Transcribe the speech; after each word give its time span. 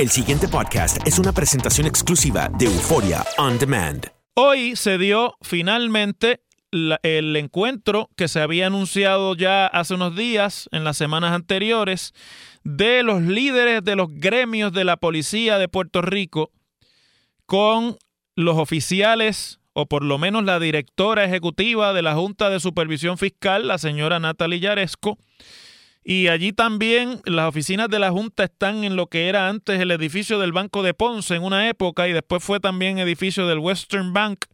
El 0.00 0.08
siguiente 0.08 0.48
podcast 0.48 1.06
es 1.06 1.18
una 1.18 1.30
presentación 1.30 1.86
exclusiva 1.86 2.48
de 2.58 2.64
Euforia 2.64 3.22
On 3.36 3.58
Demand. 3.58 4.06
Hoy 4.32 4.74
se 4.74 4.96
dio 4.96 5.36
finalmente 5.42 6.40
el 6.70 7.36
encuentro 7.36 8.08
que 8.16 8.26
se 8.26 8.40
había 8.40 8.68
anunciado 8.68 9.34
ya 9.34 9.66
hace 9.66 9.92
unos 9.92 10.16
días, 10.16 10.70
en 10.72 10.84
las 10.84 10.96
semanas 10.96 11.32
anteriores, 11.32 12.14
de 12.64 13.02
los 13.02 13.20
líderes 13.20 13.84
de 13.84 13.94
los 13.94 14.08
gremios 14.10 14.72
de 14.72 14.84
la 14.84 14.96
policía 14.96 15.58
de 15.58 15.68
Puerto 15.68 16.00
Rico 16.00 16.50
con 17.44 17.98
los 18.36 18.56
oficiales, 18.56 19.60
o 19.74 19.84
por 19.84 20.02
lo 20.02 20.16
menos 20.16 20.44
la 20.44 20.58
directora 20.58 21.26
ejecutiva 21.26 21.92
de 21.92 22.00
la 22.00 22.14
Junta 22.14 22.48
de 22.48 22.58
Supervisión 22.58 23.18
Fiscal, 23.18 23.68
la 23.68 23.76
señora 23.76 24.18
Natalie 24.18 24.60
Yaresco, 24.60 25.18
y 26.02 26.28
allí 26.28 26.52
también 26.52 27.20
las 27.24 27.48
oficinas 27.48 27.88
de 27.88 27.98
la 27.98 28.10
Junta 28.10 28.44
están 28.44 28.84
en 28.84 28.96
lo 28.96 29.08
que 29.08 29.28
era 29.28 29.48
antes 29.48 29.80
el 29.80 29.90
edificio 29.90 30.38
del 30.38 30.52
Banco 30.52 30.82
de 30.82 30.94
Ponce 30.94 31.34
en 31.34 31.42
una 31.42 31.68
época 31.68 32.08
y 32.08 32.12
después 32.12 32.42
fue 32.42 32.58
también 32.58 32.98
edificio 32.98 33.46
del 33.46 33.58
Western 33.58 34.12
Bank. 34.12 34.46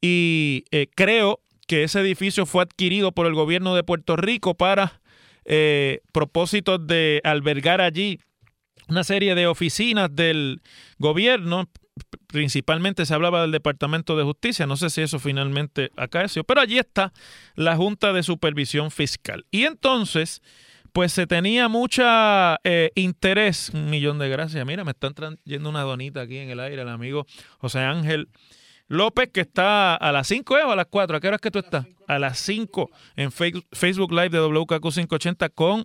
Y 0.00 0.64
eh, 0.70 0.88
creo 0.94 1.40
que 1.66 1.84
ese 1.84 2.00
edificio 2.00 2.44
fue 2.44 2.62
adquirido 2.62 3.12
por 3.12 3.26
el 3.26 3.34
gobierno 3.34 3.74
de 3.74 3.82
Puerto 3.82 4.16
Rico 4.16 4.54
para 4.54 5.00
eh, 5.46 6.00
propósitos 6.12 6.86
de 6.86 7.22
albergar 7.24 7.80
allí 7.80 8.20
una 8.88 9.04
serie 9.04 9.34
de 9.34 9.46
oficinas 9.46 10.14
del 10.14 10.60
gobierno. 10.98 11.70
Principalmente 12.26 13.06
se 13.06 13.14
hablaba 13.14 13.40
del 13.42 13.52
Departamento 13.52 14.16
de 14.16 14.24
Justicia, 14.24 14.66
no 14.66 14.76
sé 14.76 14.90
si 14.90 15.00
eso 15.00 15.18
finalmente 15.18 15.90
acaeció, 15.96 16.44
pero 16.44 16.60
allí 16.60 16.78
está 16.78 17.12
la 17.54 17.76
Junta 17.76 18.12
de 18.12 18.22
Supervisión 18.22 18.90
Fiscal. 18.90 19.46
Y 19.50 19.64
entonces, 19.64 20.42
pues 20.94 21.12
se 21.12 21.26
tenía 21.26 21.68
mucha 21.68 22.60
eh, 22.62 22.92
interés, 22.94 23.70
un 23.70 23.90
millón 23.90 24.20
de 24.20 24.28
gracias. 24.28 24.64
Mira, 24.64 24.84
me 24.84 24.92
están 24.92 25.12
trayendo 25.12 25.68
una 25.68 25.82
donita 25.82 26.20
aquí 26.20 26.38
en 26.38 26.50
el 26.50 26.60
aire, 26.60 26.82
el 26.82 26.88
amigo 26.88 27.26
José 27.58 27.80
Ángel 27.80 28.28
López, 28.86 29.28
que 29.32 29.40
está 29.40 29.96
a 29.96 30.12
las 30.12 30.28
5 30.28 30.54
o 30.54 30.70
a 30.70 30.76
las 30.76 30.86
4. 30.86 31.16
¿A 31.16 31.20
qué 31.20 31.26
hora 31.26 31.34
es 31.34 31.40
que 31.40 31.50
tú 31.50 31.58
estás? 31.58 31.84
A 32.06 32.20
las 32.20 32.38
5 32.38 32.92
en 33.16 33.32
Facebook 33.32 34.12
Live 34.12 34.28
de 34.28 34.38
WKQ580 34.38 35.52
con 35.52 35.84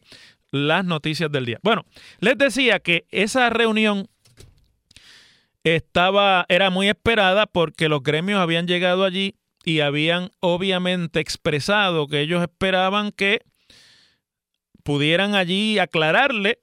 las 0.51 0.85
noticias 0.85 1.31
del 1.31 1.47
día. 1.47 1.59
Bueno, 1.63 1.85
les 2.19 2.37
decía 2.37 2.79
que 2.79 3.07
esa 3.09 3.49
reunión 3.49 4.07
estaba, 5.63 6.45
era 6.49 6.69
muy 6.69 6.87
esperada 6.87 7.47
porque 7.47 7.89
los 7.89 8.03
gremios 8.03 8.39
habían 8.39 8.67
llegado 8.67 9.05
allí 9.05 9.33
y 9.65 9.79
habían 9.79 10.29
obviamente 10.39 11.19
expresado 11.19 12.07
que 12.07 12.21
ellos 12.21 12.43
esperaban 12.43 13.11
que 13.11 13.41
pudieran 14.83 15.35
allí 15.35 15.79
aclararle 15.79 16.59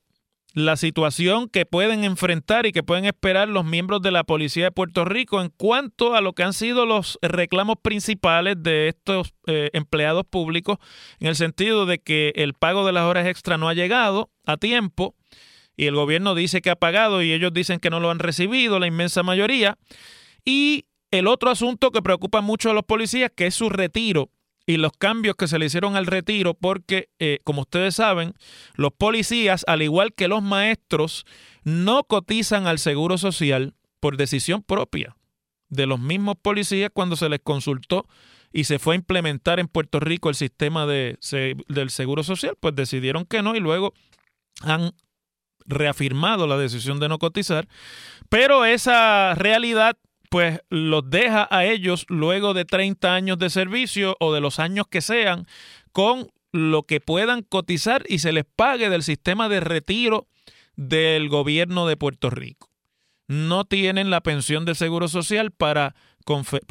la 0.57 0.77
situación 0.77 1.51
que 1.51 1.67
pueden 1.67 2.03
enfrentar 2.03 2.65
y 2.65 2.73
que 2.73 2.83
pueden 2.83 3.05
esperar 3.05 3.47
los 3.47 3.67
miembros 3.67 4.01
de 4.01 4.11
la 4.11 4.25
Policía 4.25 4.65
de 4.65 4.71
Puerto 4.71 5.05
Rico 5.05 5.43
en 5.43 5.51
cuanto 5.51 6.15
a 6.15 6.23
lo 6.23 6.33
que 6.33 6.45
han 6.45 6.55
sido 6.55 6.87
los 6.87 7.19
reclamos 7.21 7.77
principales 7.83 8.57
de 8.63 8.89
estos 8.89 9.35
eh, 9.47 9.69
empleados 9.75 10.25
públicos, 10.25 10.79
en 11.21 11.27
el 11.27 11.37
sentido 11.37 11.85
de 11.85 11.99
que 11.99 12.33
el 12.37 12.55
pago 12.55 12.87
de 12.87 12.93
las 12.93 13.05
horas 13.05 13.27
extra 13.27 13.59
no 13.59 13.69
ha 13.69 13.75
llegado 13.75 14.31
a 14.47 14.57
tiempo 14.57 15.15
y 15.77 15.87
el 15.87 15.95
gobierno 15.95 16.35
dice 16.35 16.63
que 16.63 16.71
ha 16.71 16.77
pagado 16.77 17.23
y 17.23 17.35
ellos 17.35 17.53
dicen 17.53 17.79
que 17.79 17.91
no 17.91 18.01
lo 18.01 18.11
han 18.11 18.19
recibido, 18.19 18.79
la 18.79 18.87
inmensa 18.87 19.23
mayoría. 19.23 19.77
Y 20.43 20.87
el 21.11 21.27
otro 21.27 21.51
asunto 21.51 21.91
que 21.91 22.01
preocupa 22.01 22.41
mucho 22.41 22.71
a 22.71 22.75
los 22.75 22.85
policías, 22.85 23.31
que 23.37 23.47
es 23.47 23.55
su 23.55 23.69
retiro 23.69 24.31
y 24.67 24.79
los 24.79 24.93
cambios 24.93 25.37
que 25.37 25.47
se 25.47 25.59
le 25.59 25.67
hicieron 25.67 25.97
al 25.97 26.07
retiro, 26.07 26.55
porque, 26.55 27.09
eh, 27.21 27.39
como 27.45 27.63
ustedes 27.63 27.95
saben, 27.95 28.35
los 28.75 28.93
policías, 28.93 29.65
al 29.69 29.83
igual 29.83 30.13
que 30.13 30.29
los 30.29 30.43
maestros, 30.43 31.25
no 31.63 32.05
cotizan 32.05 32.67
al 32.67 32.81
Seguro 32.81 33.17
Social 33.17 33.75
por 34.01 34.17
decisión 34.17 34.63
propia 34.63 35.17
de 35.69 35.87
los 35.87 36.01
mismos 36.01 36.37
policías 36.41 36.91
cuando 36.93 37.17
se 37.17 37.29
les 37.29 37.41
consultó 37.41 38.07
y 38.53 38.65
se 38.65 38.79
fue 38.79 38.95
a 38.95 38.97
implementar 38.97 39.61
en 39.61 39.69
Puerto 39.69 40.01
Rico 40.01 40.29
el 40.29 40.35
sistema 40.35 40.87
de, 40.87 41.19
del 41.69 41.91
Seguro 41.91 42.23
Social, 42.23 42.57
pues 42.59 42.75
decidieron 42.75 43.25
que 43.25 43.43
no 43.43 43.55
y 43.55 43.61
luego 43.61 43.93
han 44.63 44.93
reafirmado 45.65 46.47
la 46.47 46.57
decisión 46.57 47.01
de 47.01 47.09
no 47.09 47.19
cotizar, 47.19 47.69
pero 48.29 48.65
esa 48.65 49.35
realidad 49.35 49.97
pues 50.29 50.61
los 50.69 51.09
deja 51.09 51.49
a 51.51 51.65
ellos 51.65 52.07
luego 52.09 52.55
de 52.55 52.65
30 52.65 53.15
años 53.15 53.39
de 53.39 53.51
servicio 53.51 54.17
o 54.21 54.33
de 54.33 54.41
los 54.41 54.59
años 54.59 54.87
que 54.89 55.01
sean 55.01 55.47
con 55.93 56.31
lo 56.53 56.85
que 56.85 57.01
puedan 57.01 57.43
cotizar 57.43 58.05
y 58.09 58.19
se 58.19 58.33
les 58.33 58.45
pague 58.45 58.89
del 58.89 59.03
sistema 59.03 59.49
de 59.49 59.61
retiro 59.61 60.27
del 60.77 61.29
gobierno 61.29 61.87
de 61.87 61.97
Puerto 61.97 62.31
Rico. 62.31 62.71
No 63.29 63.65
tienen 63.65 64.11
la 64.11 64.21
pensión 64.21 64.65
del 64.65 64.77
Seguro 64.77 65.09
Social 65.09 65.51
para 65.51 65.95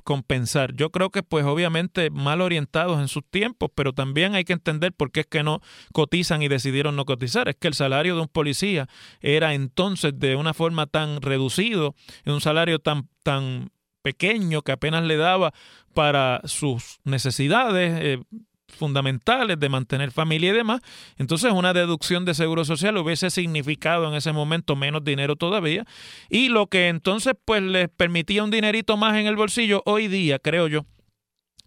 compensar. 0.03 0.75
Yo 0.75 0.91
creo 0.91 1.09
que 1.09 1.23
pues 1.23 1.45
obviamente 1.45 2.09
mal 2.09 2.41
orientados 2.41 2.99
en 2.99 3.07
sus 3.07 3.23
tiempos, 3.23 3.71
pero 3.73 3.93
también 3.93 4.35
hay 4.35 4.43
que 4.43 4.53
entender 4.53 4.91
por 4.93 5.11
qué 5.11 5.21
es 5.21 5.27
que 5.27 5.43
no 5.43 5.61
cotizan 5.93 6.41
y 6.41 6.47
decidieron 6.47 6.95
no 6.95 7.05
cotizar. 7.05 7.47
Es 7.47 7.55
que 7.55 7.69
el 7.69 7.73
salario 7.73 8.15
de 8.15 8.21
un 8.21 8.27
policía 8.27 8.87
era 9.21 9.53
entonces 9.53 10.13
de 10.19 10.35
una 10.35 10.53
forma 10.53 10.87
tan 10.87 11.21
reducido, 11.21 11.95
un 12.25 12.41
salario 12.41 12.79
tan, 12.79 13.09
tan 13.23 13.71
pequeño 14.01 14.61
que 14.61 14.73
apenas 14.73 15.03
le 15.03 15.17
daba 15.17 15.53
para 15.93 16.41
sus 16.43 16.99
necesidades 17.05 17.99
eh, 18.03 18.19
fundamentales 18.67 19.59
de 19.59 19.69
mantener 19.69 20.11
familia 20.11 20.51
y 20.51 20.53
demás. 20.53 20.81
Entonces 21.17 21.51
una 21.51 21.73
deducción 21.73 22.25
de 22.25 22.33
seguro 22.33 22.65
social 22.65 22.97
hubiese 22.97 23.29
significado 23.29 24.07
en 24.07 24.15
ese 24.15 24.31
momento 24.31 24.75
menos 24.75 25.03
dinero 25.03 25.35
todavía. 25.35 25.85
Y 26.29 26.49
lo 26.49 26.67
que 26.67 26.89
entonces 26.89 27.33
pues 27.45 27.61
les 27.61 27.89
permitía 27.89 28.43
un 28.43 28.51
dinerito 28.51 28.97
más 28.97 29.17
en 29.17 29.27
el 29.27 29.35
bolsillo 29.35 29.81
hoy 29.85 30.07
día, 30.07 30.39
creo 30.39 30.67
yo, 30.67 30.85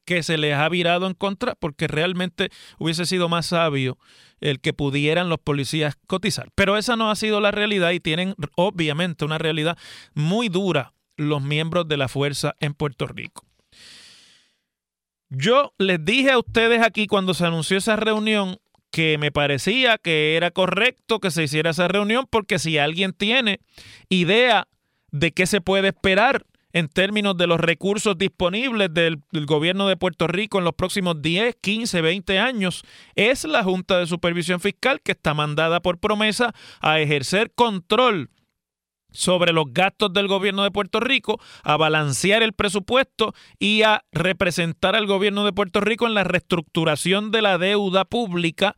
que 0.05 0.23
se 0.23 0.39
les 0.39 0.55
ha 0.55 0.69
virado 0.69 1.07
en 1.07 1.15
contra 1.15 1.55
porque 1.55 1.87
realmente 1.87 2.51
hubiese 2.79 3.07
sido 3.07 3.29
más 3.29 3.47
sabio 3.47 3.99
el 4.41 4.61
que 4.61 4.73
pudieran 4.73 5.29
los 5.29 5.39
policías 5.39 5.97
cotizar. 6.07 6.49
Pero 6.55 6.77
esa 6.77 6.97
no 6.97 7.11
ha 7.11 7.17
sido 7.17 7.41
la 7.41 7.51
realidad 7.51 7.91
y 7.91 8.01
tienen 8.01 8.35
obviamente 8.57 9.25
una 9.25 9.39
realidad 9.39 9.77
muy 10.15 10.49
dura 10.49 10.95
los 11.17 11.43
miembros 11.43 11.89
de 11.89 11.97
la 11.97 12.09
fuerza 12.09 12.55
en 12.61 12.75
Puerto 12.75 13.07
Rico. 13.09 13.48
Yo 15.31 15.75
les 15.79 16.05
dije 16.05 16.31
a 16.31 16.39
ustedes 16.39 16.83
aquí 16.83 17.07
cuando 17.07 17.35
se 17.35 17.45
anunció 17.45 17.77
esa 17.77 17.97
reunión 17.97 18.59
que 18.91 19.19
me 19.19 19.31
parecía 19.31 19.99
que 19.99 20.37
era 20.37 20.51
correcto 20.51 21.21
que 21.21 21.31
se 21.31 21.45
hiciera 21.45 21.71
esa 21.71 21.89
reunión 21.89 22.27
porque 22.31 22.59
si 22.59 22.79
alguien 22.79 23.13
tiene 23.13 23.61
idea 24.09 24.67
de 25.11 25.33
qué 25.33 25.47
se 25.47 25.61
puede 25.61 25.89
esperar 25.89 26.47
en 26.73 26.89
términos 26.89 27.37
de 27.37 27.47
los 27.47 27.61
recursos 27.61 28.17
disponibles 28.17 28.93
del, 28.93 29.23
gobierno 29.47 29.89
de 29.89 29.97
Puerto 29.97 30.27
Rico 30.27 30.59
en 30.59 30.65
los 30.65 30.75
próximos 30.75 31.21
10, 31.21 31.57
15, 31.61 32.01
20 32.01 32.39
años, 32.39 32.83
es 33.15 33.45
la 33.45 33.65
Junta 33.65 33.99
de 33.99 34.07
Supervisión 34.07 34.61
Fiscal 34.61 35.01
que 35.01 35.13
está 35.13 35.35
mandada 35.35 35.81
por 35.81 35.99
promesa 35.99 36.55
a 36.81 37.01
ejercer 37.01 37.53
control 37.55 38.31
sobre 39.13 39.53
los 39.53 39.73
gastos 39.73 40.13
del 40.13 40.29
gobierno 40.29 40.63
de 40.63 40.71
Puerto 40.71 41.01
Rico, 41.01 41.41
a 41.63 41.77
balancear 41.77 42.43
el 42.43 42.53
presupuesto 42.53 43.35
y 43.59 43.83
a 43.83 44.05
representar 44.13 44.95
al 44.97 45.07
gobierno 45.07 45.45
de 45.45 45.53
Puerto 45.53 45.81
Rico 45.81 46.07
en 46.07 46.15
la 46.15 46.25
reestructuración 46.25 47.31
de 47.31 47.43
la 47.43 47.59
deuda 47.59 48.05
pública 48.05 48.77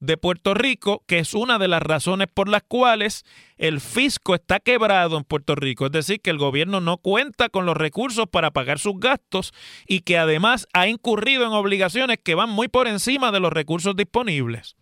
de 0.00 0.16
Puerto 0.16 0.54
Rico, 0.54 1.04
que 1.06 1.18
es 1.18 1.34
una 1.34 1.58
de 1.58 1.68
las 1.68 1.82
razones 1.82 2.28
por 2.32 2.48
las 2.48 2.62
cuales 2.62 3.24
el 3.58 3.80
fisco 3.80 4.34
está 4.34 4.58
quebrado 4.58 5.18
en 5.18 5.24
Puerto 5.24 5.54
Rico. 5.54 5.86
Es 5.86 5.92
decir, 5.92 6.20
que 6.20 6.30
el 6.30 6.38
gobierno 6.38 6.80
no 6.80 6.96
cuenta 6.96 7.50
con 7.50 7.66
los 7.66 7.76
recursos 7.76 8.26
para 8.26 8.50
pagar 8.50 8.78
sus 8.78 8.98
gastos 8.98 9.52
y 9.86 10.00
que 10.00 10.16
además 10.16 10.66
ha 10.72 10.88
incurrido 10.88 11.44
en 11.44 11.52
obligaciones 11.52 12.18
que 12.22 12.34
van 12.34 12.48
muy 12.48 12.68
por 12.68 12.88
encima 12.88 13.30
de 13.30 13.40
los 13.40 13.52
recursos 13.52 13.94
disponibles. 13.94 14.76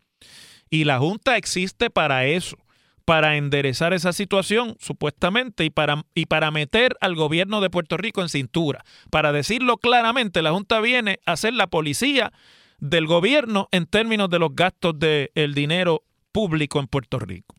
Y 0.70 0.84
la 0.84 0.98
Junta 0.98 1.36
existe 1.36 1.90
para 1.90 2.26
eso 2.26 2.56
para 3.08 3.38
enderezar 3.38 3.94
esa 3.94 4.12
situación, 4.12 4.76
supuestamente, 4.80 5.64
y 5.64 5.70
para, 5.70 6.04
y 6.14 6.26
para 6.26 6.50
meter 6.50 6.94
al 7.00 7.14
gobierno 7.14 7.62
de 7.62 7.70
Puerto 7.70 7.96
Rico 7.96 8.20
en 8.20 8.28
cintura. 8.28 8.84
Para 9.08 9.32
decirlo 9.32 9.78
claramente, 9.78 10.42
la 10.42 10.50
Junta 10.50 10.78
viene 10.82 11.18
a 11.24 11.38
ser 11.38 11.54
la 11.54 11.68
policía 11.68 12.34
del 12.80 13.06
gobierno 13.06 13.70
en 13.72 13.86
términos 13.86 14.28
de 14.28 14.38
los 14.38 14.54
gastos 14.54 14.98
del 14.98 15.54
dinero 15.54 16.04
público 16.32 16.80
en 16.80 16.86
Puerto 16.86 17.18
Rico. 17.18 17.56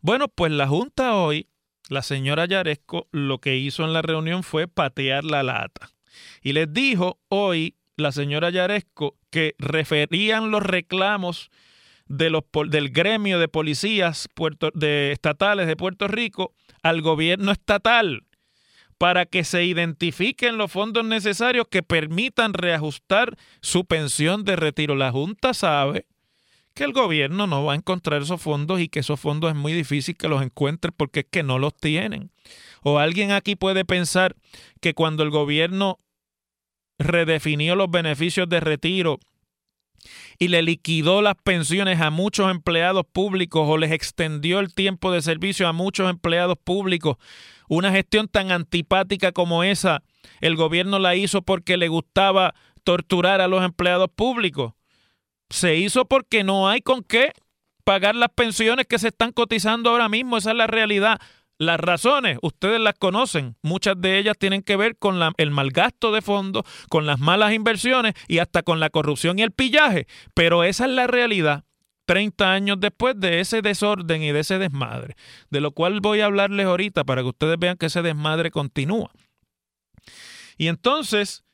Bueno, 0.00 0.28
pues 0.28 0.52
la 0.52 0.66
Junta 0.66 1.14
hoy, 1.14 1.50
la 1.90 2.00
señora 2.00 2.46
Yaresco, 2.46 3.08
lo 3.12 3.42
que 3.42 3.58
hizo 3.58 3.84
en 3.84 3.92
la 3.92 4.00
reunión 4.00 4.42
fue 4.42 4.68
patear 4.68 5.24
la 5.24 5.42
lata. 5.42 5.90
Y 6.40 6.54
les 6.54 6.72
dijo 6.72 7.20
hoy 7.28 7.74
la 7.98 8.12
señora 8.12 8.48
Yaresco 8.48 9.18
que 9.28 9.54
referían 9.58 10.50
los 10.50 10.62
reclamos 10.62 11.50
de 12.08 12.30
los, 12.30 12.42
del 12.68 12.90
gremio 12.90 13.38
de 13.38 13.48
policías 13.48 14.28
de, 14.74 15.12
estatales 15.12 15.66
de 15.66 15.76
Puerto 15.76 16.08
Rico 16.08 16.54
al 16.82 17.02
gobierno 17.02 17.52
estatal 17.52 18.24
para 18.98 19.26
que 19.26 19.44
se 19.44 19.64
identifiquen 19.64 20.58
los 20.58 20.72
fondos 20.72 21.04
necesarios 21.04 21.68
que 21.70 21.82
permitan 21.82 22.52
reajustar 22.52 23.36
su 23.60 23.84
pensión 23.84 24.44
de 24.44 24.56
retiro. 24.56 24.96
La 24.96 25.12
Junta 25.12 25.54
sabe 25.54 26.06
que 26.74 26.84
el 26.84 26.92
gobierno 26.92 27.46
no 27.46 27.64
va 27.64 27.72
a 27.72 27.76
encontrar 27.76 28.22
esos 28.22 28.42
fondos 28.42 28.80
y 28.80 28.88
que 28.88 29.00
esos 29.00 29.20
fondos 29.20 29.50
es 29.50 29.56
muy 29.56 29.72
difícil 29.72 30.16
que 30.16 30.28
los 30.28 30.42
encuentre 30.42 30.90
porque 30.92 31.20
es 31.20 31.26
que 31.30 31.42
no 31.42 31.58
los 31.58 31.76
tienen. 31.76 32.30
O 32.82 32.98
alguien 32.98 33.30
aquí 33.30 33.56
puede 33.56 33.84
pensar 33.84 34.34
que 34.80 34.94
cuando 34.94 35.22
el 35.22 35.30
gobierno 35.30 35.98
redefinió 36.98 37.76
los 37.76 37.90
beneficios 37.90 38.48
de 38.48 38.60
retiro 38.60 39.20
y 40.38 40.48
le 40.48 40.62
liquidó 40.62 41.22
las 41.22 41.34
pensiones 41.36 42.00
a 42.00 42.10
muchos 42.10 42.50
empleados 42.50 43.04
públicos 43.10 43.66
o 43.68 43.76
les 43.78 43.92
extendió 43.92 44.60
el 44.60 44.74
tiempo 44.74 45.12
de 45.12 45.22
servicio 45.22 45.68
a 45.68 45.72
muchos 45.72 46.08
empleados 46.10 46.58
públicos. 46.62 47.16
Una 47.68 47.90
gestión 47.92 48.28
tan 48.28 48.50
antipática 48.50 49.32
como 49.32 49.62
esa, 49.62 50.02
el 50.40 50.56
gobierno 50.56 50.98
la 50.98 51.16
hizo 51.16 51.42
porque 51.42 51.76
le 51.76 51.88
gustaba 51.88 52.54
torturar 52.84 53.40
a 53.40 53.48
los 53.48 53.64
empleados 53.64 54.08
públicos. 54.14 54.72
Se 55.50 55.76
hizo 55.76 56.06
porque 56.06 56.44
no 56.44 56.68
hay 56.68 56.80
con 56.80 57.02
qué 57.02 57.32
pagar 57.84 58.14
las 58.14 58.28
pensiones 58.30 58.86
que 58.86 58.98
se 58.98 59.08
están 59.08 59.32
cotizando 59.32 59.90
ahora 59.90 60.08
mismo, 60.08 60.36
esa 60.36 60.50
es 60.50 60.56
la 60.56 60.66
realidad. 60.66 61.20
Las 61.58 61.80
razones, 61.80 62.38
ustedes 62.40 62.80
las 62.80 62.94
conocen, 62.94 63.56
muchas 63.62 64.00
de 64.00 64.18
ellas 64.18 64.36
tienen 64.38 64.62
que 64.62 64.76
ver 64.76 64.96
con 64.96 65.18
la, 65.18 65.32
el 65.38 65.50
mal 65.50 65.70
gasto 65.70 66.12
de 66.12 66.22
fondos, 66.22 66.64
con 66.88 67.04
las 67.04 67.18
malas 67.18 67.52
inversiones 67.52 68.14
y 68.28 68.38
hasta 68.38 68.62
con 68.62 68.78
la 68.78 68.90
corrupción 68.90 69.38
y 69.38 69.42
el 69.42 69.50
pillaje, 69.50 70.06
pero 70.34 70.62
esa 70.62 70.84
es 70.86 70.92
la 70.92 71.08
realidad. 71.08 71.64
30 72.06 72.52
años 72.52 72.80
después 72.80 73.18
de 73.18 73.40
ese 73.40 73.60
desorden 73.60 74.22
y 74.22 74.32
de 74.32 74.40
ese 74.40 74.58
desmadre, 74.58 75.14
de 75.50 75.60
lo 75.60 75.72
cual 75.72 76.00
voy 76.00 76.20
a 76.20 76.26
hablarles 76.26 76.64
ahorita 76.64 77.04
para 77.04 77.20
que 77.20 77.28
ustedes 77.28 77.58
vean 77.58 77.76
que 77.76 77.86
ese 77.86 78.00
desmadre 78.00 78.50
continúa. 78.50 79.10
Y 80.56 80.68
entonces, 80.68 81.44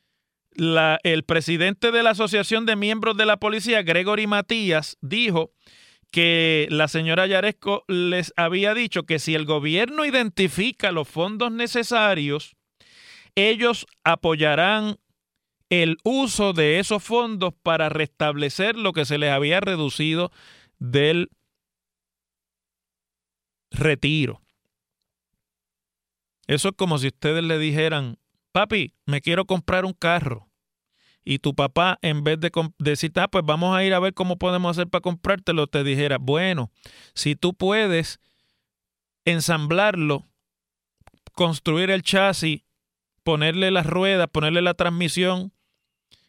el 0.54 1.24
presidente 1.24 1.90
de 1.90 2.02
la 2.04 2.10
Asociación 2.10 2.66
de 2.66 2.76
Miembros 2.76 3.16
de 3.16 3.26
la 3.26 3.38
Policía, 3.38 3.82
Gregory 3.82 4.28
Matías, 4.28 4.96
dijo 5.00 5.50
que 6.14 6.68
la 6.70 6.86
señora 6.86 7.26
Yaresco 7.26 7.84
les 7.88 8.32
había 8.36 8.72
dicho 8.72 9.02
que 9.02 9.18
si 9.18 9.34
el 9.34 9.46
gobierno 9.46 10.04
identifica 10.04 10.92
los 10.92 11.08
fondos 11.08 11.50
necesarios, 11.50 12.54
ellos 13.34 13.84
apoyarán 14.04 15.00
el 15.70 15.96
uso 16.04 16.52
de 16.52 16.78
esos 16.78 17.02
fondos 17.02 17.52
para 17.64 17.88
restablecer 17.88 18.76
lo 18.76 18.92
que 18.92 19.06
se 19.06 19.18
les 19.18 19.32
había 19.32 19.58
reducido 19.58 20.30
del 20.78 21.30
retiro. 23.72 24.40
Eso 26.46 26.68
es 26.68 26.74
como 26.76 26.98
si 26.98 27.08
ustedes 27.08 27.42
le 27.42 27.58
dijeran, 27.58 28.18
papi, 28.52 28.94
me 29.04 29.20
quiero 29.20 29.46
comprar 29.46 29.84
un 29.84 29.94
carro 29.94 30.48
y 31.24 31.38
tu 31.38 31.54
papá, 31.54 31.98
en 32.02 32.22
vez 32.22 32.38
de 32.38 32.52
decir, 32.78 33.12
ah, 33.16 33.28
pues 33.28 33.44
vamos 33.44 33.74
a 33.74 33.82
ir 33.82 33.94
a 33.94 33.98
ver 33.98 34.12
cómo 34.12 34.36
podemos 34.36 34.70
hacer 34.76 34.88
para 34.88 35.00
comprártelo, 35.00 35.66
te 35.66 35.82
dijera, 35.82 36.18
bueno, 36.18 36.70
si 37.14 37.34
tú 37.34 37.54
puedes 37.54 38.20
ensamblarlo, 39.24 40.26
construir 41.32 41.90
el 41.90 42.02
chasis, 42.02 42.62
ponerle 43.22 43.70
las 43.70 43.86
ruedas, 43.86 44.28
ponerle 44.30 44.60
la 44.60 44.74
transmisión, 44.74 45.52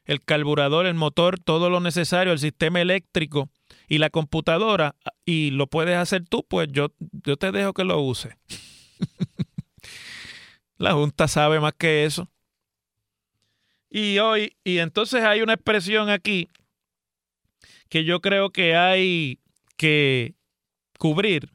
el 0.06 0.24
carburador, 0.24 0.86
el 0.86 0.94
motor, 0.94 1.40
todo 1.40 1.70
lo 1.70 1.82
necesario, 1.82 2.32
el 2.32 2.40
sistema 2.40 2.80
eléctrico 2.80 3.50
y 3.90 3.98
la 3.98 4.10
computadora, 4.10 4.96
y 5.26 5.52
lo 5.52 5.68
puedes 5.68 5.98
hacer 5.98 6.24
tú, 6.28 6.46
pues 6.48 6.70
yo, 6.72 6.94
yo 7.00 7.36
te 7.36 7.52
dejo 7.52 7.74
que 7.74 7.84
lo 7.84 8.00
use. 8.00 8.38
la 10.78 10.94
Junta 10.94 11.28
sabe 11.28 11.60
más 11.60 11.74
que 11.78 12.06
eso. 12.06 12.30
Y 13.98 14.20
hoy, 14.20 14.58
y 14.66 14.80
entonces 14.80 15.24
hay 15.24 15.42
una 15.42 15.54
expresión 15.54 16.10
aquí 16.10 16.50
que 17.88 18.04
yo 18.04 18.20
creo 18.20 18.50
que 18.50 18.76
hay 18.76 19.40
que 19.78 20.34
cubrir 21.00 21.54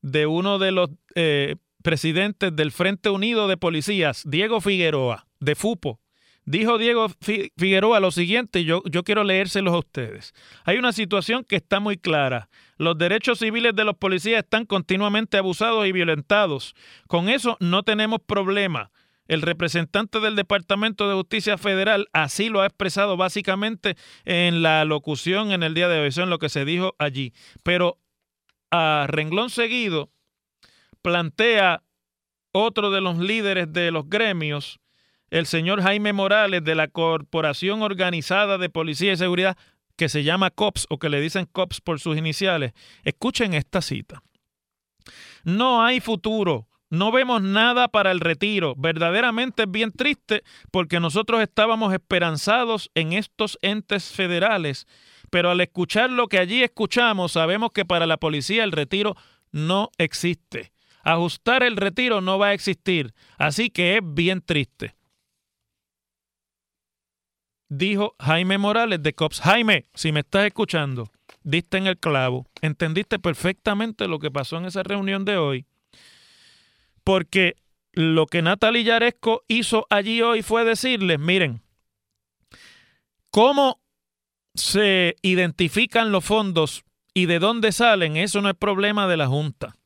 de 0.00 0.26
uno 0.26 0.60
de 0.60 0.70
los 0.70 0.90
eh, 1.16 1.56
presidentes 1.82 2.54
del 2.54 2.70
Frente 2.70 3.10
Unido 3.10 3.48
de 3.48 3.56
Policías, 3.56 4.22
Diego 4.24 4.60
Figueroa, 4.60 5.26
de 5.40 5.56
FUPO. 5.56 5.98
Dijo 6.44 6.78
Diego 6.78 7.08
Figueroa 7.18 7.98
lo 7.98 8.12
siguiente, 8.12 8.62
yo, 8.62 8.84
yo 8.88 9.02
quiero 9.02 9.24
leérselos 9.24 9.74
a 9.74 9.78
ustedes. 9.78 10.34
Hay 10.62 10.78
una 10.78 10.92
situación 10.92 11.42
que 11.42 11.56
está 11.56 11.80
muy 11.80 11.96
clara. 11.96 12.48
Los 12.76 12.96
derechos 12.96 13.40
civiles 13.40 13.74
de 13.74 13.82
los 13.82 13.96
policías 13.96 14.44
están 14.44 14.66
continuamente 14.66 15.36
abusados 15.36 15.84
y 15.84 15.90
violentados. 15.90 16.76
Con 17.08 17.28
eso 17.28 17.56
no 17.58 17.82
tenemos 17.82 18.20
problema. 18.24 18.92
El 19.28 19.42
representante 19.42 20.20
del 20.20 20.36
Departamento 20.36 21.08
de 21.08 21.14
Justicia 21.14 21.58
Federal 21.58 22.08
así 22.12 22.48
lo 22.48 22.60
ha 22.60 22.66
expresado 22.66 23.16
básicamente 23.16 23.96
en 24.24 24.62
la 24.62 24.84
locución 24.84 25.52
en 25.52 25.62
el 25.62 25.74
día 25.74 25.88
de 25.88 26.00
hoy, 26.00 26.08
eso 26.08 26.22
en 26.22 26.30
lo 26.30 26.38
que 26.38 26.48
se 26.48 26.64
dijo 26.64 26.94
allí. 26.98 27.32
Pero 27.62 27.98
a 28.70 29.06
renglón 29.08 29.50
seguido 29.50 30.10
plantea 31.02 31.82
otro 32.52 32.90
de 32.90 33.00
los 33.00 33.18
líderes 33.18 33.72
de 33.72 33.90
los 33.90 34.08
gremios, 34.08 34.80
el 35.30 35.46
señor 35.46 35.82
Jaime 35.82 36.12
Morales 36.12 36.64
de 36.64 36.74
la 36.74 36.88
Corporación 36.88 37.82
Organizada 37.82 38.58
de 38.58 38.70
Policía 38.70 39.12
y 39.12 39.16
Seguridad, 39.16 39.56
que 39.96 40.08
se 40.08 40.24
llama 40.24 40.50
COPS 40.50 40.86
o 40.90 40.98
que 40.98 41.08
le 41.08 41.20
dicen 41.20 41.46
COPS 41.46 41.80
por 41.80 42.00
sus 42.00 42.16
iniciales. 42.16 42.72
Escuchen 43.02 43.54
esta 43.54 43.80
cita. 43.82 44.22
No 45.44 45.82
hay 45.82 46.00
futuro 46.00 46.68
no 46.90 47.12
vemos 47.12 47.42
nada 47.42 47.88
para 47.88 48.12
el 48.12 48.20
retiro. 48.20 48.74
Verdaderamente 48.76 49.64
es 49.64 49.70
bien 49.70 49.92
triste 49.92 50.42
porque 50.70 51.00
nosotros 51.00 51.40
estábamos 51.40 51.92
esperanzados 51.92 52.90
en 52.94 53.12
estos 53.12 53.58
entes 53.62 54.12
federales, 54.12 54.86
pero 55.30 55.50
al 55.50 55.60
escuchar 55.60 56.10
lo 56.10 56.28
que 56.28 56.38
allí 56.38 56.62
escuchamos 56.62 57.32
sabemos 57.32 57.70
que 57.72 57.84
para 57.84 58.06
la 58.06 58.16
policía 58.16 58.64
el 58.64 58.72
retiro 58.72 59.16
no 59.50 59.90
existe. 59.98 60.72
Ajustar 61.02 61.62
el 61.62 61.76
retiro 61.76 62.20
no 62.20 62.38
va 62.38 62.48
a 62.48 62.52
existir, 62.52 63.14
así 63.38 63.70
que 63.70 63.96
es 63.96 64.00
bien 64.02 64.40
triste. 64.40 64.96
dijo 67.68 68.14
Jaime 68.20 68.58
Morales 68.58 69.02
de 69.02 69.12
COPS. 69.12 69.40
Jaime, 69.40 69.84
si 69.94 70.12
me 70.12 70.20
estás 70.20 70.46
escuchando, 70.46 71.10
diste 71.42 71.78
en 71.78 71.86
el 71.86 71.98
clavo, 71.98 72.46
entendiste 72.60 73.18
perfectamente 73.18 74.08
lo 74.08 74.18
que 74.18 74.30
pasó 74.30 74.56
en 74.58 74.66
esa 74.66 74.82
reunión 74.82 75.24
de 75.24 75.36
hoy, 75.36 75.66
porque 77.06 77.54
lo 77.92 78.26
que 78.26 78.42
Natalie 78.42 78.82
Yaresco 78.82 79.44
hizo 79.46 79.86
allí 79.90 80.22
hoy 80.22 80.42
fue 80.42 80.64
decirles, 80.64 81.20
miren, 81.20 81.62
cómo 83.30 83.80
se 84.56 85.14
identifican 85.22 86.10
los 86.10 86.24
fondos 86.24 86.82
y 87.14 87.26
de 87.26 87.38
dónde 87.38 87.70
salen, 87.70 88.16
eso 88.16 88.42
no 88.42 88.50
es 88.50 88.56
problema 88.56 89.06
de 89.06 89.16
la 89.16 89.28
Junta. 89.28 89.76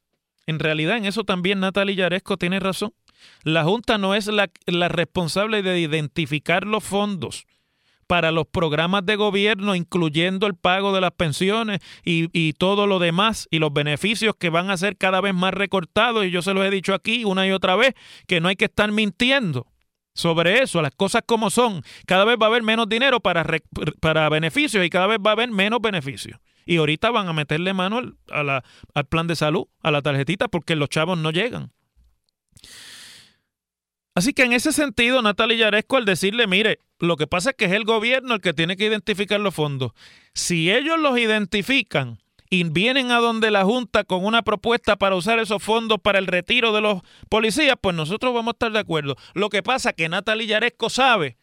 En 0.47 0.59
realidad, 0.59 0.97
en 0.97 1.05
eso 1.05 1.25
también 1.25 1.61
Natalia 1.61 1.95
Yaresco 1.95 2.39
tiene 2.39 2.59
razón. 2.59 2.95
La 3.43 3.65
Junta 3.65 3.99
no 3.99 4.15
es 4.15 4.27
la, 4.27 4.51
la 4.65 4.89
responsable 4.89 5.63
de 5.63 5.79
identificar 5.79 6.67
los 6.67 6.83
fondos 6.83 7.45
para 8.11 8.33
los 8.33 8.49
programas 8.49 9.07
de 9.07 9.15
gobierno, 9.15 9.77
incluyendo 9.77 10.49
el 10.49 10.57
pago 10.57 10.93
de 10.93 11.01
las 11.01 11.13
pensiones 11.13 11.79
y, 12.05 12.27
y, 12.33 12.55
todo 12.55 12.89
lo 12.89 12.99
demás 12.99 13.47
y 13.53 13.61
los 13.61 13.73
beneficios 13.73 14.35
que 14.37 14.51
van 14.51 14.69
a 14.69 14.77
ser 14.77 14.97
cada 14.97 15.21
vez 15.21 15.33
más 15.33 15.55
recortados. 15.55 16.27
Y 16.27 16.33
yo 16.33 16.43
se 16.43 16.53
los 16.53 16.65
he 16.65 16.71
dicho 16.71 16.93
aquí 16.93 17.25
una 17.25 17.47
y 17.47 17.53
otra 17.53 17.77
vez, 17.77 17.95
que 18.27 18.41
no 18.41 18.49
hay 18.49 18.57
que 18.57 18.65
estar 18.65 18.91
mintiendo 18.91 19.69
sobre 20.13 20.61
eso, 20.61 20.83
las 20.83 20.91
cosas 20.91 21.23
como 21.25 21.51
son. 21.51 21.85
Cada 22.05 22.25
vez 22.25 22.37
va 22.37 22.47
a 22.47 22.49
haber 22.49 22.65
menos 22.65 22.89
dinero 22.89 23.21
para, 23.21 23.47
para 24.01 24.29
beneficios 24.29 24.85
y 24.85 24.91
cada 24.91 25.07
vez 25.07 25.19
va 25.25 25.31
a 25.31 25.35
haber 25.35 25.53
menos 25.53 25.81
beneficios. 25.81 26.41
Y 26.67 26.79
ahorita 26.79 27.13
van 27.13 27.29
a 27.29 27.33
meterle 27.33 27.75
mano 27.75 27.99
al, 27.99 28.17
a 28.29 28.43
la, 28.43 28.65
al 28.93 29.05
plan 29.07 29.29
de 29.29 29.37
salud, 29.37 29.69
a 29.85 29.93
la 29.93 30.03
tarjetita, 30.03 30.49
porque 30.49 30.75
los 30.75 30.89
chavos 30.89 31.17
no 31.17 31.31
llegan. 31.31 31.71
Así 34.17 34.33
que 34.33 34.43
en 34.43 34.53
ese 34.53 34.73
sentido, 34.73 35.23
Natalia 35.23 35.59
Yaresco, 35.59 35.97
al 35.97 36.05
decirle, 36.05 36.49
mire, 36.49 36.81
lo 37.01 37.17
que 37.17 37.27
pasa 37.27 37.51
es 37.51 37.57
que 37.57 37.65
es 37.65 37.73
el 37.73 37.85
gobierno 37.85 38.35
el 38.35 38.41
que 38.41 38.53
tiene 38.53 38.77
que 38.77 38.85
identificar 38.85 39.41
los 39.41 39.55
fondos. 39.55 39.93
Si 40.35 40.71
ellos 40.71 40.99
los 40.99 41.19
identifican 41.19 42.19
y 42.51 42.65
vienen 42.65 43.11
a 43.11 43.21
donde 43.21 43.51
la 43.51 43.65
Junta 43.65 44.05
con 44.05 44.25
una 44.25 44.43
propuesta 44.43 44.97
para 44.97 45.17
usar 45.17 45.39
esos 45.39 45.63
fondos 45.63 45.99
para 46.01 46.19
el 46.19 46.27
retiro 46.27 46.73
de 46.73 46.83
los 46.83 47.01
policías, 47.31 47.77
pues 47.81 47.97
nosotros 47.97 48.35
vamos 48.35 48.53
a 48.53 48.57
estar 48.57 48.73
de 48.73 48.81
acuerdo. 48.81 49.17
Lo 49.33 49.49
que 49.49 49.63
pasa 49.63 49.91
es 49.91 49.97
que 49.97 50.09
Natalia 50.11 50.47
Yaresco 50.47 50.91
sabe 50.91 51.39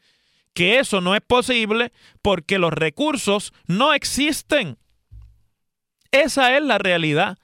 que 0.53 0.77
eso 0.77 1.01
no 1.01 1.15
es 1.15 1.21
posible 1.21 1.91
porque 2.21 2.59
los 2.59 2.71
recursos 2.71 3.51
no 3.65 3.93
existen. 3.93 4.77
Esa 6.11 6.55
es 6.55 6.63
la 6.63 6.77
realidad. 6.77 7.39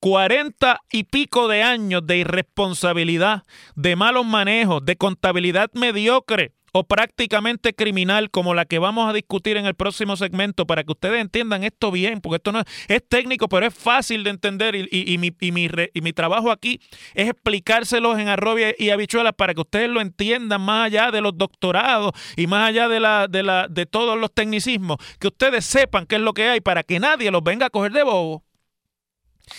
Cuarenta 0.00 0.82
y 0.92 1.04
pico 1.04 1.48
de 1.48 1.62
años 1.62 2.06
de 2.06 2.18
irresponsabilidad, 2.18 3.44
de 3.74 3.96
malos 3.96 4.26
manejos, 4.26 4.84
de 4.84 4.96
contabilidad 4.96 5.70
mediocre 5.72 6.52
o 6.76 6.82
prácticamente 6.82 7.72
criminal 7.72 8.32
como 8.32 8.52
la 8.52 8.64
que 8.64 8.80
vamos 8.80 9.08
a 9.08 9.12
discutir 9.12 9.56
en 9.56 9.64
el 9.64 9.76
próximo 9.76 10.16
segmento 10.16 10.66
para 10.66 10.82
que 10.82 10.90
ustedes 10.90 11.20
entiendan 11.20 11.62
esto 11.62 11.92
bien, 11.92 12.20
porque 12.20 12.36
esto 12.38 12.50
no 12.50 12.58
es, 12.58 12.66
es 12.88 13.08
técnico, 13.08 13.48
pero 13.48 13.64
es 13.64 13.72
fácil 13.72 14.24
de 14.24 14.30
entender 14.30 14.74
y, 14.74 14.88
y, 14.90 15.16
mi, 15.18 15.32
mi, 15.52 15.70
y 15.94 16.00
mi 16.00 16.12
trabajo 16.12 16.50
aquí 16.50 16.80
es 17.14 17.28
explicárselos 17.28 18.18
en 18.18 18.26
arrobia 18.26 18.74
y 18.76 18.90
habichuelas 18.90 19.34
para 19.34 19.54
que 19.54 19.60
ustedes 19.60 19.88
lo 19.88 20.00
entiendan 20.00 20.62
más 20.62 20.86
allá 20.86 21.12
de 21.12 21.20
los 21.20 21.38
doctorados 21.38 22.10
y 22.36 22.48
más 22.48 22.68
allá 22.68 22.88
de, 22.88 22.98
la, 22.98 23.28
de, 23.28 23.44
la, 23.44 23.68
de 23.68 23.86
todos 23.86 24.18
los 24.18 24.34
tecnicismos, 24.34 24.96
que 25.20 25.28
ustedes 25.28 25.64
sepan 25.64 26.06
qué 26.06 26.16
es 26.16 26.22
lo 26.22 26.32
que 26.32 26.48
hay 26.48 26.60
para 26.60 26.82
que 26.82 26.98
nadie 26.98 27.30
los 27.30 27.44
venga 27.44 27.66
a 27.66 27.70
coger 27.70 27.92
de 27.92 28.02
bobo 28.02 28.42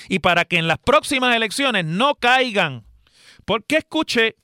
y 0.10 0.20
para 0.20 0.44
que 0.44 0.58
en 0.58 0.68
las 0.68 0.80
próximas 0.80 1.34
elecciones 1.34 1.86
no 1.86 2.16
caigan. 2.16 2.86
Porque 3.46 3.78
escuché 3.78 4.36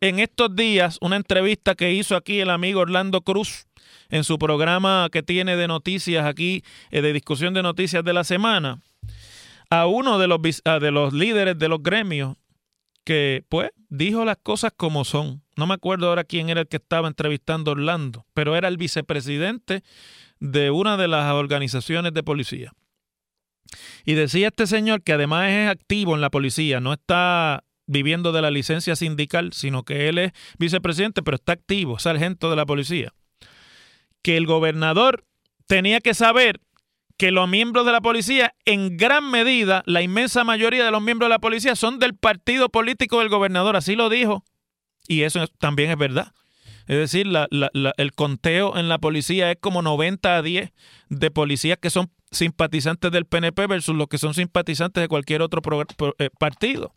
en 0.00 0.18
estos 0.18 0.54
días 0.56 0.98
una 1.00 1.16
entrevista 1.16 1.74
que 1.74 1.92
hizo 1.92 2.16
aquí 2.16 2.40
el 2.40 2.50
amigo 2.50 2.80
Orlando 2.80 3.20
Cruz 3.20 3.66
en 4.08 4.24
su 4.24 4.38
programa 4.38 5.08
que 5.12 5.22
tiene 5.22 5.56
de 5.56 5.68
noticias 5.68 6.26
aquí, 6.26 6.64
eh, 6.90 7.02
de 7.02 7.12
discusión 7.12 7.54
de 7.54 7.62
noticias 7.62 8.04
de 8.04 8.12
la 8.12 8.24
semana, 8.24 8.82
a 9.68 9.86
uno 9.86 10.18
de 10.18 10.26
los, 10.26 10.40
de 10.42 10.90
los 10.90 11.12
líderes 11.12 11.58
de 11.58 11.68
los 11.68 11.82
gremios 11.82 12.36
que, 13.04 13.44
pues, 13.48 13.70
dijo 13.88 14.24
las 14.24 14.36
cosas 14.36 14.72
como 14.76 15.04
son. 15.04 15.42
No 15.56 15.66
me 15.66 15.74
acuerdo 15.74 16.08
ahora 16.08 16.24
quién 16.24 16.48
era 16.50 16.62
el 16.62 16.68
que 16.68 16.78
estaba 16.78 17.08
entrevistando 17.08 17.70
a 17.70 17.72
Orlando, 17.72 18.26
pero 18.34 18.56
era 18.56 18.68
el 18.68 18.76
vicepresidente 18.76 19.82
de 20.38 20.70
una 20.70 20.96
de 20.96 21.08
las 21.08 21.32
organizaciones 21.32 22.12
de 22.14 22.22
policía. 22.22 22.72
Y 24.04 24.14
decía 24.14 24.48
este 24.48 24.66
señor 24.66 25.02
que 25.02 25.12
además 25.12 25.50
es 25.50 25.68
activo 25.68 26.14
en 26.14 26.20
la 26.20 26.30
policía, 26.30 26.80
no 26.80 26.92
está 26.92 27.62
viviendo 27.90 28.30
de 28.30 28.40
la 28.40 28.52
licencia 28.52 28.94
sindical, 28.94 29.52
sino 29.52 29.82
que 29.82 30.08
él 30.08 30.18
es 30.18 30.32
vicepresidente, 30.58 31.22
pero 31.22 31.34
está 31.34 31.52
activo, 31.52 31.98
sargento 31.98 32.48
de 32.48 32.56
la 32.56 32.64
policía. 32.64 33.12
Que 34.22 34.36
el 34.36 34.46
gobernador 34.46 35.24
tenía 35.66 36.00
que 36.00 36.14
saber 36.14 36.60
que 37.16 37.32
los 37.32 37.48
miembros 37.48 37.84
de 37.84 37.92
la 37.92 38.00
policía, 38.00 38.54
en 38.64 38.96
gran 38.96 39.28
medida, 39.30 39.82
la 39.86 40.02
inmensa 40.02 40.44
mayoría 40.44 40.84
de 40.84 40.90
los 40.92 41.02
miembros 41.02 41.26
de 41.26 41.34
la 41.34 41.40
policía 41.40 41.74
son 41.74 41.98
del 41.98 42.14
partido 42.14 42.68
político 42.68 43.18
del 43.18 43.28
gobernador, 43.28 43.74
así 43.74 43.96
lo 43.96 44.08
dijo. 44.08 44.44
Y 45.08 45.22
eso 45.22 45.44
también 45.58 45.90
es 45.90 45.98
verdad. 45.98 46.32
Es 46.86 46.96
decir, 46.96 47.26
la, 47.26 47.48
la, 47.50 47.70
la, 47.72 47.92
el 47.96 48.12
conteo 48.12 48.76
en 48.76 48.88
la 48.88 48.98
policía 48.98 49.50
es 49.50 49.58
como 49.60 49.82
90 49.82 50.36
a 50.36 50.42
10 50.42 50.72
de 51.08 51.30
policías 51.30 51.78
que 51.78 51.90
son 51.90 52.10
simpatizantes 52.30 53.10
del 53.10 53.26
PNP 53.26 53.66
versus 53.66 53.96
los 53.96 54.06
que 54.06 54.18
son 54.18 54.32
simpatizantes 54.34 55.02
de 55.02 55.08
cualquier 55.08 55.42
otro 55.42 55.60
eh, 56.18 56.30
partido 56.38 56.94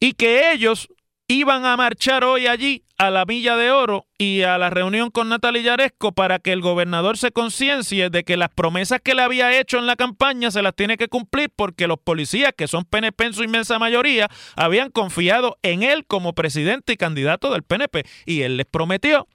y 0.00 0.12
que 0.12 0.52
ellos 0.52 0.88
iban 1.28 1.66
a 1.66 1.76
marchar 1.76 2.24
hoy 2.24 2.46
allí 2.46 2.84
a 2.96 3.10
la 3.10 3.26
Milla 3.26 3.56
de 3.56 3.70
Oro 3.70 4.06
y 4.16 4.42
a 4.42 4.56
la 4.56 4.70
reunión 4.70 5.10
con 5.10 5.28
Natalia 5.28 5.62
Yaresco 5.62 6.12
para 6.12 6.38
que 6.38 6.52
el 6.52 6.62
gobernador 6.62 7.18
se 7.18 7.32
conciencie 7.32 8.08
de 8.08 8.24
que 8.24 8.38
las 8.38 8.48
promesas 8.48 9.00
que 9.02 9.14
le 9.14 9.22
había 9.22 9.58
hecho 9.60 9.78
en 9.78 9.86
la 9.86 9.94
campaña 9.94 10.50
se 10.50 10.62
las 10.62 10.74
tiene 10.74 10.96
que 10.96 11.08
cumplir 11.08 11.50
porque 11.54 11.86
los 11.86 11.98
policías, 11.98 12.54
que 12.56 12.66
son 12.66 12.84
PNP 12.84 13.26
en 13.26 13.34
su 13.34 13.44
inmensa 13.44 13.78
mayoría, 13.78 14.28
habían 14.56 14.90
confiado 14.90 15.58
en 15.62 15.82
él 15.82 16.06
como 16.06 16.34
presidente 16.34 16.94
y 16.94 16.96
candidato 16.96 17.52
del 17.52 17.62
PNP 17.62 18.04
y 18.24 18.42
él 18.42 18.56
les 18.56 18.66
prometió 18.66 19.28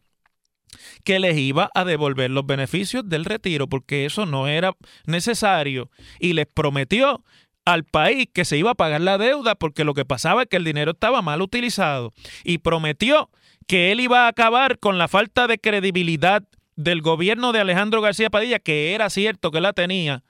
que 1.04 1.20
les 1.20 1.38
iba 1.38 1.70
a 1.76 1.86
devolver 1.86 2.32
los 2.32 2.46
beneficios 2.48 3.08
del 3.08 3.26
retiro 3.26 3.68
porque 3.68 4.06
eso 4.06 4.26
no 4.26 4.48
era 4.48 4.76
necesario. 5.06 5.92
Y 6.20 6.34
les 6.34 6.48
prometió 6.48 7.24
al 7.66 7.84
país 7.84 8.28
que 8.34 8.46
se 8.46 8.58
iba 8.58 8.72
a 8.72 8.76
pagar 8.76 9.02
la 9.02 9.18
deuda 9.18 9.56
porque 9.56 9.84
lo 9.84 9.94
que 9.94 10.06
pasaba 10.06 10.44
es 10.44 10.50
que 10.50 10.58
el 10.58 10.64
dinero 10.64 10.92
estaba 10.92 11.22
mal 11.22 11.42
utilizado. 11.42 12.14
Y 12.44 12.60
prometió 12.60 13.30
que 13.68 13.92
él 13.92 14.00
iba 14.00 14.26
a 14.26 14.28
acabar 14.28 14.80
con 14.80 14.98
la 14.98 15.08
falta 15.08 15.48
de 15.48 15.60
credibilidad 15.60 16.44
del 16.76 17.02
gobierno 17.02 17.52
de 17.52 17.60
Alejandro 17.60 18.02
García 18.02 18.30
Padilla, 18.30 18.60
que 18.60 18.94
era 18.94 19.10
cierto 19.10 19.52
que 19.52 19.62
la 19.62 19.74
tenía, 19.74 20.24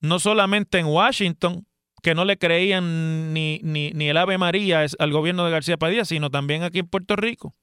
no 0.00 0.18
solamente 0.18 0.78
en 0.78 0.86
Washington, 0.86 1.66
que 2.02 2.14
no 2.14 2.24
le 2.24 2.38
creían 2.38 3.32
ni, 3.32 3.60
ni, 3.62 3.90
ni 3.92 4.08
el 4.08 4.16
Ave 4.16 4.38
María 4.38 4.84
al 4.98 5.12
gobierno 5.12 5.44
de 5.44 5.50
García 5.50 5.76
Padilla, 5.76 6.04
sino 6.04 6.30
también 6.30 6.62
aquí 6.62 6.78
en 6.78 6.86
Puerto 6.86 7.16
Rico, 7.16 7.54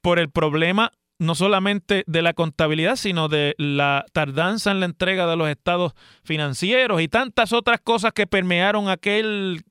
por 0.00 0.18
el 0.18 0.30
problema 0.30 0.92
no 1.18 1.34
solamente 1.34 2.04
de 2.06 2.22
la 2.22 2.34
contabilidad, 2.34 2.96
sino 2.96 3.28
de 3.28 3.54
la 3.58 4.04
tardanza 4.12 4.70
en 4.70 4.80
la 4.80 4.86
entrega 4.86 5.26
de 5.26 5.36
los 5.36 5.48
estados 5.48 5.92
financieros 6.24 7.00
y 7.00 7.08
tantas 7.08 7.52
otras 7.52 7.80
cosas 7.80 8.12
que 8.12 8.26
permearon 8.26 8.88
aquel 8.88 9.64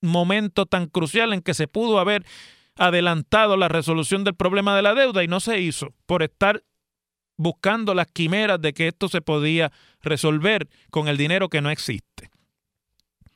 momento 0.00 0.66
tan 0.66 0.86
crucial 0.86 1.32
en 1.32 1.40
que 1.40 1.54
se 1.54 1.68
pudo 1.68 1.98
haber 1.98 2.24
adelantado 2.76 3.56
la 3.56 3.68
resolución 3.68 4.24
del 4.24 4.34
problema 4.34 4.76
de 4.76 4.82
la 4.82 4.94
deuda 4.94 5.24
y 5.24 5.28
no 5.28 5.40
se 5.40 5.60
hizo 5.60 5.94
por 6.06 6.22
estar 6.22 6.62
buscando 7.36 7.94
las 7.94 8.06
quimeras 8.08 8.60
de 8.60 8.72
que 8.72 8.88
esto 8.88 9.08
se 9.08 9.20
podía 9.20 9.72
resolver 10.02 10.68
con 10.90 11.08
el 11.08 11.16
dinero 11.16 11.48
que 11.48 11.60
no 11.60 11.70
existe 11.70 12.33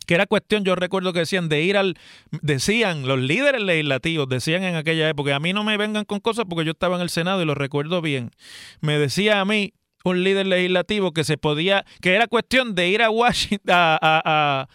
que 0.08 0.14
era 0.14 0.24
cuestión, 0.24 0.64
yo 0.64 0.74
recuerdo 0.74 1.12
que 1.12 1.18
decían 1.18 1.50
de 1.50 1.60
ir 1.60 1.76
al, 1.76 1.98
decían 2.30 3.06
los 3.06 3.18
líderes 3.18 3.60
legislativos, 3.60 4.26
decían 4.26 4.64
en 4.64 4.74
aquella 4.74 5.06
época, 5.06 5.36
a 5.36 5.38
mí 5.38 5.52
no 5.52 5.64
me 5.64 5.76
vengan 5.76 6.06
con 6.06 6.18
cosas 6.18 6.46
porque 6.48 6.64
yo 6.64 6.70
estaba 6.70 6.96
en 6.96 7.02
el 7.02 7.10
Senado 7.10 7.42
y 7.42 7.44
lo 7.44 7.54
recuerdo 7.54 8.00
bien. 8.00 8.30
Me 8.80 8.98
decía 8.98 9.38
a 9.38 9.44
mí 9.44 9.74
un 10.04 10.24
líder 10.24 10.46
legislativo 10.46 11.12
que 11.12 11.24
se 11.24 11.36
podía, 11.36 11.84
que 12.00 12.14
era 12.14 12.26
cuestión 12.26 12.74
de 12.74 12.88
ir 12.88 13.02
a 13.02 13.10
Washington, 13.10 13.68
a, 13.68 13.98
a, 14.00 14.22
a, 14.24 14.68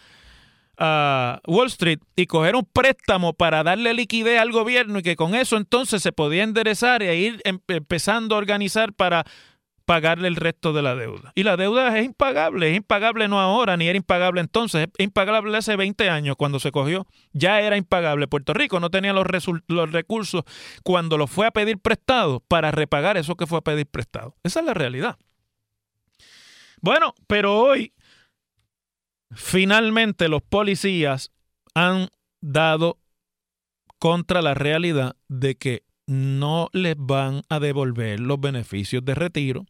a 0.78 1.40
Wall 1.48 1.66
Street 1.66 1.98
y 2.14 2.26
coger 2.26 2.54
un 2.54 2.68
préstamo 2.72 3.32
para 3.32 3.64
darle 3.64 3.92
liquidez 3.92 4.38
al 4.38 4.52
gobierno 4.52 5.00
y 5.00 5.02
que 5.02 5.16
con 5.16 5.34
eso 5.34 5.56
entonces 5.56 6.00
se 6.00 6.12
podía 6.12 6.44
enderezar 6.44 7.02
e 7.02 7.16
ir 7.16 7.40
em, 7.42 7.58
empezando 7.66 8.36
a 8.36 8.38
organizar 8.38 8.92
para 8.92 9.24
pagarle 9.84 10.28
el 10.28 10.36
resto 10.36 10.72
de 10.72 10.82
la 10.82 10.94
deuda. 10.94 11.32
Y 11.34 11.42
la 11.42 11.56
deuda 11.56 11.96
es 11.98 12.04
impagable, 12.04 12.70
es 12.70 12.76
impagable 12.76 13.28
no 13.28 13.40
ahora, 13.40 13.76
ni 13.76 13.86
era 13.86 13.96
impagable 13.96 14.40
entonces, 14.40 14.88
es 14.96 15.04
impagable 15.04 15.56
hace 15.56 15.76
20 15.76 16.08
años 16.10 16.36
cuando 16.36 16.58
se 16.58 16.72
cogió, 16.72 17.06
ya 17.32 17.60
era 17.60 17.76
impagable. 17.76 18.28
Puerto 18.28 18.54
Rico 18.54 18.80
no 18.80 18.90
tenía 18.90 19.12
los, 19.12 19.26
los 19.68 19.92
recursos 19.92 20.44
cuando 20.82 21.18
lo 21.18 21.26
fue 21.26 21.46
a 21.46 21.50
pedir 21.50 21.78
prestado 21.78 22.40
para 22.40 22.70
repagar 22.70 23.16
eso 23.16 23.36
que 23.36 23.46
fue 23.46 23.58
a 23.58 23.62
pedir 23.62 23.86
prestado. 23.86 24.34
Esa 24.42 24.60
es 24.60 24.66
la 24.66 24.74
realidad. 24.74 25.18
Bueno, 26.80 27.14
pero 27.26 27.58
hoy 27.58 27.92
finalmente 29.30 30.28
los 30.28 30.42
policías 30.42 31.32
han 31.74 32.08
dado 32.40 32.98
contra 33.98 34.42
la 34.42 34.54
realidad 34.54 35.16
de 35.28 35.56
que 35.56 35.84
no 36.06 36.68
les 36.72 36.94
van 36.98 37.42
a 37.48 37.58
devolver 37.58 38.20
los 38.20 38.38
beneficios 38.38 39.04
de 39.04 39.14
retiro 39.14 39.64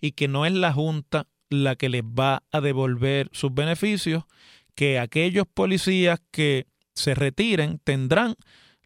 y 0.00 0.12
que 0.12 0.28
no 0.28 0.46
es 0.46 0.52
la 0.52 0.72
Junta 0.72 1.26
la 1.50 1.76
que 1.76 1.88
les 1.88 2.02
va 2.02 2.42
a 2.52 2.60
devolver 2.60 3.30
sus 3.32 3.54
beneficios, 3.54 4.24
que 4.74 4.98
aquellos 4.98 5.46
policías 5.46 6.20
que 6.30 6.66
se 6.94 7.14
retiren 7.14 7.80
tendrán 7.82 8.36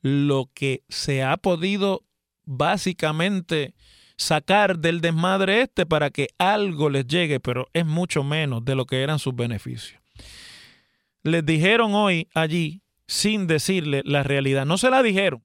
lo 0.00 0.50
que 0.54 0.83
se 0.88 1.23
ha 1.23 1.37
podido 1.37 2.04
básicamente 2.45 3.75
sacar 4.16 4.78
del 4.78 5.00
desmadre 5.00 5.62
este 5.62 5.87
para 5.87 6.11
que 6.11 6.28
algo 6.38 6.90
les 6.90 7.07
llegue, 7.07 7.40
pero 7.40 7.69
es 7.73 7.87
mucho 7.87 8.23
menos 8.23 8.64
de 8.64 8.75
lo 8.75 8.87
que 8.87 9.02
eran 9.02 9.19
sus 9.19 9.35
beneficios. 9.35 10.00
Les 11.23 11.45
dijeron 11.45 11.95
hoy 11.95 12.28
allí, 12.35 12.83
sin 13.07 13.47
decirle 13.47 14.02
la 14.04 14.23
realidad, 14.23 14.66
no 14.66 14.78
se 14.78 14.90
la 14.90 15.02
dijeron, 15.02 15.45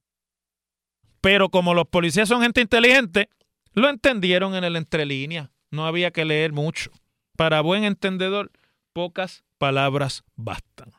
pero 1.22 1.50
como 1.50 1.74
los 1.74 1.88
policías 1.88 2.30
son 2.30 2.42
gente 2.42 2.62
inteligente, 2.62 3.30
lo 3.74 3.90
entendieron 3.90 4.56
en 4.56 4.64
el 4.64 4.76
entrelínea, 4.76 5.52
no 5.72 5.86
había 5.86 6.12
que 6.12 6.26
leer 6.26 6.54
mucho. 6.54 6.92
Para 7.36 7.62
buen 7.62 7.84
entendedor, 7.84 8.52
pocas 8.94 9.44
palabras 9.58 10.24
bastan. 10.36 10.94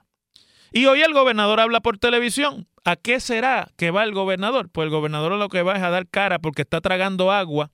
Y 0.73 0.87
hoy 0.87 1.01
el 1.03 1.13
gobernador 1.13 1.61
habla 1.61 1.81
por 1.81 1.99
televisión. 1.99 2.67
¿A 2.85 2.97
qué 2.97 3.21
será 3.21 3.71
que 3.77 3.91
va 3.91 4.05
el 4.05 4.13
gobernador? 4.13 4.69
Pues 4.71 4.87
el 4.87 4.91
gobernador 4.91 5.33
lo 5.33 5.49
que 5.49 5.63
va 5.63 5.77
es 5.77 5.83
a 5.83 5.91
dar 5.91 6.07
cara 6.07 6.39
porque 6.39 6.63
está 6.63 6.81
tragando 6.81 7.33
agua 7.33 7.71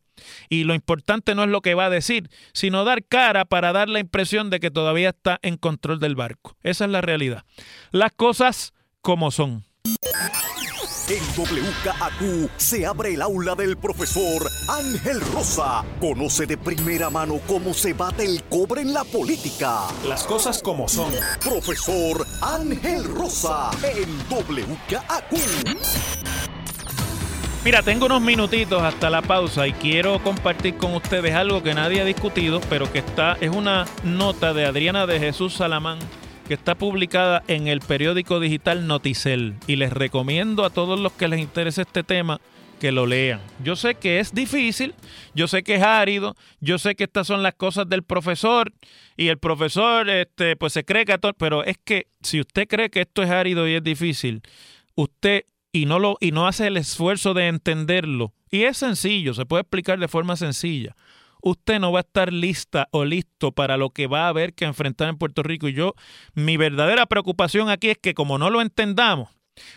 y 0.49 0.65
lo 0.65 0.75
importante 0.75 1.35
no 1.35 1.45
es 1.45 1.51
lo 1.51 1.61
que 1.61 1.75
va 1.75 1.87
a 1.87 1.91
decir, 1.91 2.31
sino 2.53 2.85
dar 2.85 3.05
cara 3.05 3.45
para 3.45 3.73
dar 3.73 3.89
la 3.89 4.01
impresión 4.01 4.51
de 4.51 4.61
que 4.61 4.71
todavía 4.71 5.11
está 5.11 5.39
en 5.43 5.57
control 5.57 5.99
del 5.99 6.15
barco. 6.15 6.57
Esa 6.63 6.85
es 6.85 6.91
la 6.91 7.01
realidad. 7.01 7.45
Las 7.91 8.13
cosas 8.13 8.73
como 9.01 9.31
son. 9.31 9.65
En 11.07 11.21
WKAQ 11.37 12.51
se 12.57 12.87
abre 12.87 13.13
el 13.13 13.21
aula 13.21 13.55
del 13.55 13.77
profesor 13.77 14.43
Ángel 14.69 15.21
Rosa. 15.35 15.85
Conoce 16.01 16.47
de 16.47 16.57
primera 16.57 17.11
mano 17.11 17.41
cómo 17.47 17.75
se 17.75 17.93
bate 17.93 18.25
el 18.25 18.43
cobre 18.45 18.81
en 18.81 18.95
la 18.95 19.05
política. 19.05 19.83
Las 20.09 20.25
cosas 20.25 20.63
como 20.63 20.89
son. 20.89 21.13
Profesor 21.43 22.27
Ángel 22.41 23.05
Rosa 23.05 23.71
en 23.83 24.19
WKAQ. 24.31 25.77
Mira, 27.67 27.83
tengo 27.83 28.07
unos 28.07 28.23
minutitos 28.23 28.83
hasta 28.83 29.11
la 29.11 29.21
pausa 29.21 29.67
y 29.67 29.75
quiero 29.75 30.23
compartir 30.23 30.79
con 30.79 30.95
ustedes 30.95 31.35
algo 31.35 31.63
que 31.63 31.75
nadie 31.75 32.01
ha 32.01 32.05
discutido, 32.07 32.63
pero 32.71 32.91
que 32.91 33.01
está 33.01 33.37
es 33.43 33.51
una 33.51 33.85
nota 34.05 34.55
de 34.55 34.65
Adriana 34.65 35.07
de 35.07 35.21
Jesús 35.21 35.53
Salamán 35.53 35.99
que 36.47 36.55
está 36.55 36.75
publicada 36.75 37.43
en 37.49 37.69
el 37.69 37.81
periódico 37.81 38.41
digital 38.41 38.87
Noticel 38.87 39.55
y 39.67 39.77
les 39.77 39.93
recomiendo 39.93 40.65
a 40.65 40.71
todos 40.71 41.01
los 41.01 41.13
que 41.13 41.29
les 41.29 41.41
interese 41.41 41.83
este 41.83 42.03
tema 42.03 42.41
que 42.81 42.93
lo 42.93 43.07
lean. 43.07 43.41
Yo 43.63 43.77
sé 43.77 43.95
que 43.95 44.21
es 44.21 44.35
difícil, 44.35 44.95
yo 45.35 45.49
sé 45.49 45.63
que 45.63 45.77
es 45.77 45.83
árido, 45.83 46.37
yo 46.61 46.79
sé 46.79 46.95
que 46.95 47.05
estas 47.05 47.27
son 47.27 47.43
las 47.43 47.55
cosas 47.55 47.89
del 47.89 48.03
profesor 48.03 48.73
y 49.17 49.29
el 49.29 49.39
profesor 49.39 50.09
este 50.11 50.57
pues 50.57 50.73
se 50.73 50.85
cree 50.85 51.05
que 51.05 51.17
todo, 51.19 51.33
pero 51.33 51.65
es 51.65 51.79
que 51.83 52.09
si 52.21 52.41
usted 52.41 52.69
cree 52.69 52.91
que 52.91 53.01
esto 53.01 53.23
es 53.23 53.31
árido 53.31 53.67
y 53.69 53.75
es 53.75 53.83
difícil, 53.83 54.43
usted 54.97 55.45
y 55.73 55.87
no 55.87 55.99
lo 55.99 56.19
y 56.21 56.33
no 56.33 56.47
hace 56.47 56.67
el 56.67 56.77
esfuerzo 56.77 57.33
de 57.33 57.49
entenderlo 57.49 58.35
y 58.51 58.65
es 58.65 58.77
sencillo, 58.77 59.33
se 59.35 59.47
puede 59.47 59.63
explicar 59.63 59.99
de 59.99 60.09
forma 60.09 60.37
sencilla 60.37 60.95
usted 61.45 61.79
no 61.79 61.93
va 61.93 62.01
a 62.01 62.03
estar 62.03 62.33
lista 62.33 62.89
o 62.91 63.05
listo 63.05 63.53
para 63.53 63.77
lo 63.77 63.91
que 63.91 64.07
va 64.07 64.25
a 64.25 64.29
haber 64.29 64.55
que 64.55 64.65
enfrentar 64.65 65.09
en 65.09 65.19
Puerto 65.19 65.43
Rico. 65.43 65.69
Y 65.69 65.75
yo, 65.75 65.95
mi 66.35 66.57
verdadera 66.57 67.07
preocupación 67.07 67.69
aquí 67.69 67.91
es 67.91 67.99
que 67.99 68.15
como 68.15 68.39
no 68.39 68.51
lo 68.51 68.61
entendamos, 68.61 69.29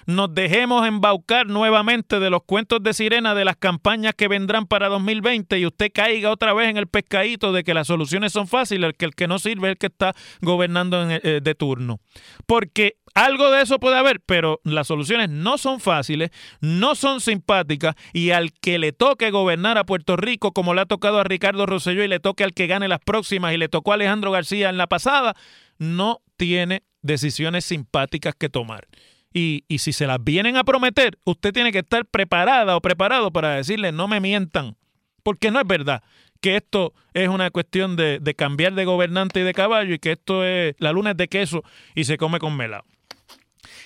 nos 0.06 0.34
dejemos 0.34 0.88
embaucar 0.88 1.46
nuevamente 1.48 2.20
de 2.20 2.30
los 2.30 2.44
cuentos 2.44 2.82
de 2.82 2.94
sirena 2.94 3.36
de 3.36 3.46
las 3.46 3.58
campañas 3.58 4.16
que 4.16 4.28
vendrán 4.28 4.66
para 4.66 4.88
2020 4.88 5.60
y 5.60 5.66
usted 5.66 5.92
caiga 5.94 6.32
otra 6.32 6.54
vez 6.54 6.70
en 6.70 6.78
el 6.78 6.88
pescadito 6.88 7.52
de 7.52 7.64
que 7.64 7.74
las 7.74 7.88
soluciones 7.88 8.32
son 8.32 8.48
fáciles, 8.48 8.94
que 8.98 9.06
el 9.06 9.14
que 9.14 9.28
no 9.28 9.38
sirve 9.38 9.68
es 9.68 9.72
el 9.74 9.78
que 9.78 9.88
está 9.88 10.16
gobernando 10.42 11.08
eh, 11.10 11.42
de 11.44 11.56
turno. 11.56 12.00
Porque 12.48 12.96
algo 13.18 13.50
de 13.50 13.64
eso 13.64 13.80
puede 13.80 13.98
haber, 13.98 14.20
pero 14.20 14.62
las 14.64 14.86
soluciones 14.86 15.28
no 15.30 15.58
son 15.58 15.80
fáciles, 15.80 16.30
no 16.62 16.94
son 16.94 17.20
simpáticas 17.20 17.96
y 18.14 18.30
al 18.30 18.54
que 18.54 18.78
le 18.78 18.92
toque 18.92 19.32
gobernar 19.32 19.80
a 19.80 19.86
Puerto 19.86 20.18
Rico, 20.18 20.52
como 20.52 20.76
le 20.76 20.82
ha 20.82 20.86
tocado 20.86 21.20
a 21.20 21.24
Ricardo 21.24 21.66
Rosselló 21.66 22.04
y 22.04 22.08
le 22.08 22.20
toque 22.20 22.44
al 22.44 22.54
que 22.54 22.68
gane 22.68 22.88
las 22.88 23.00
próximas 23.00 23.56
y 23.56 23.58
le 23.58 23.70
tocó 23.70 23.92
a 23.92 23.96
Alejandro 23.96 24.30
García 24.30 24.70
en 24.70 24.78
la 24.78 24.86
pasada, 24.86 25.36
no 25.80 26.22
tiene 26.38 26.84
decisiones 27.02 27.66
simpáticas 27.66 28.36
que 28.36 28.50
tomar. 28.50 28.88
Y, 29.34 29.64
si 29.80 29.94
se 29.94 30.06
las 30.06 30.24
vienen 30.24 30.56
a 30.56 30.64
prometer, 30.64 31.18
usted 31.26 31.54
tiene 31.54 31.72
que 31.72 31.80
estar 31.80 32.06
preparada 32.06 32.76
o 32.76 32.82
preparado 32.82 33.32
para 33.32 33.56
decirle 33.56 33.92
no 33.92 34.08
me 34.08 34.20
mientan, 34.20 34.78
porque 35.24 35.50
no 35.50 35.60
es 35.60 35.66
verdad 35.66 36.04
que 36.40 36.56
esto 36.56 36.94
es 37.16 37.30
una 37.30 37.50
cuestión 37.50 37.96
de, 37.96 38.20
de 38.20 38.36
cambiar 38.36 38.74
de 38.74 38.86
gobernante 38.86 39.40
y 39.40 39.44
de 39.44 39.56
caballo 39.56 39.96
y 39.96 40.00
que 40.00 40.12
esto 40.12 40.44
es 40.44 40.76
la 40.78 40.92
luna 40.92 41.12
es 41.12 41.18
de 41.18 41.28
queso 41.28 41.64
y 41.96 42.04
se 42.04 42.18
come 42.18 42.38
con 42.38 42.56
melado. 42.56 42.84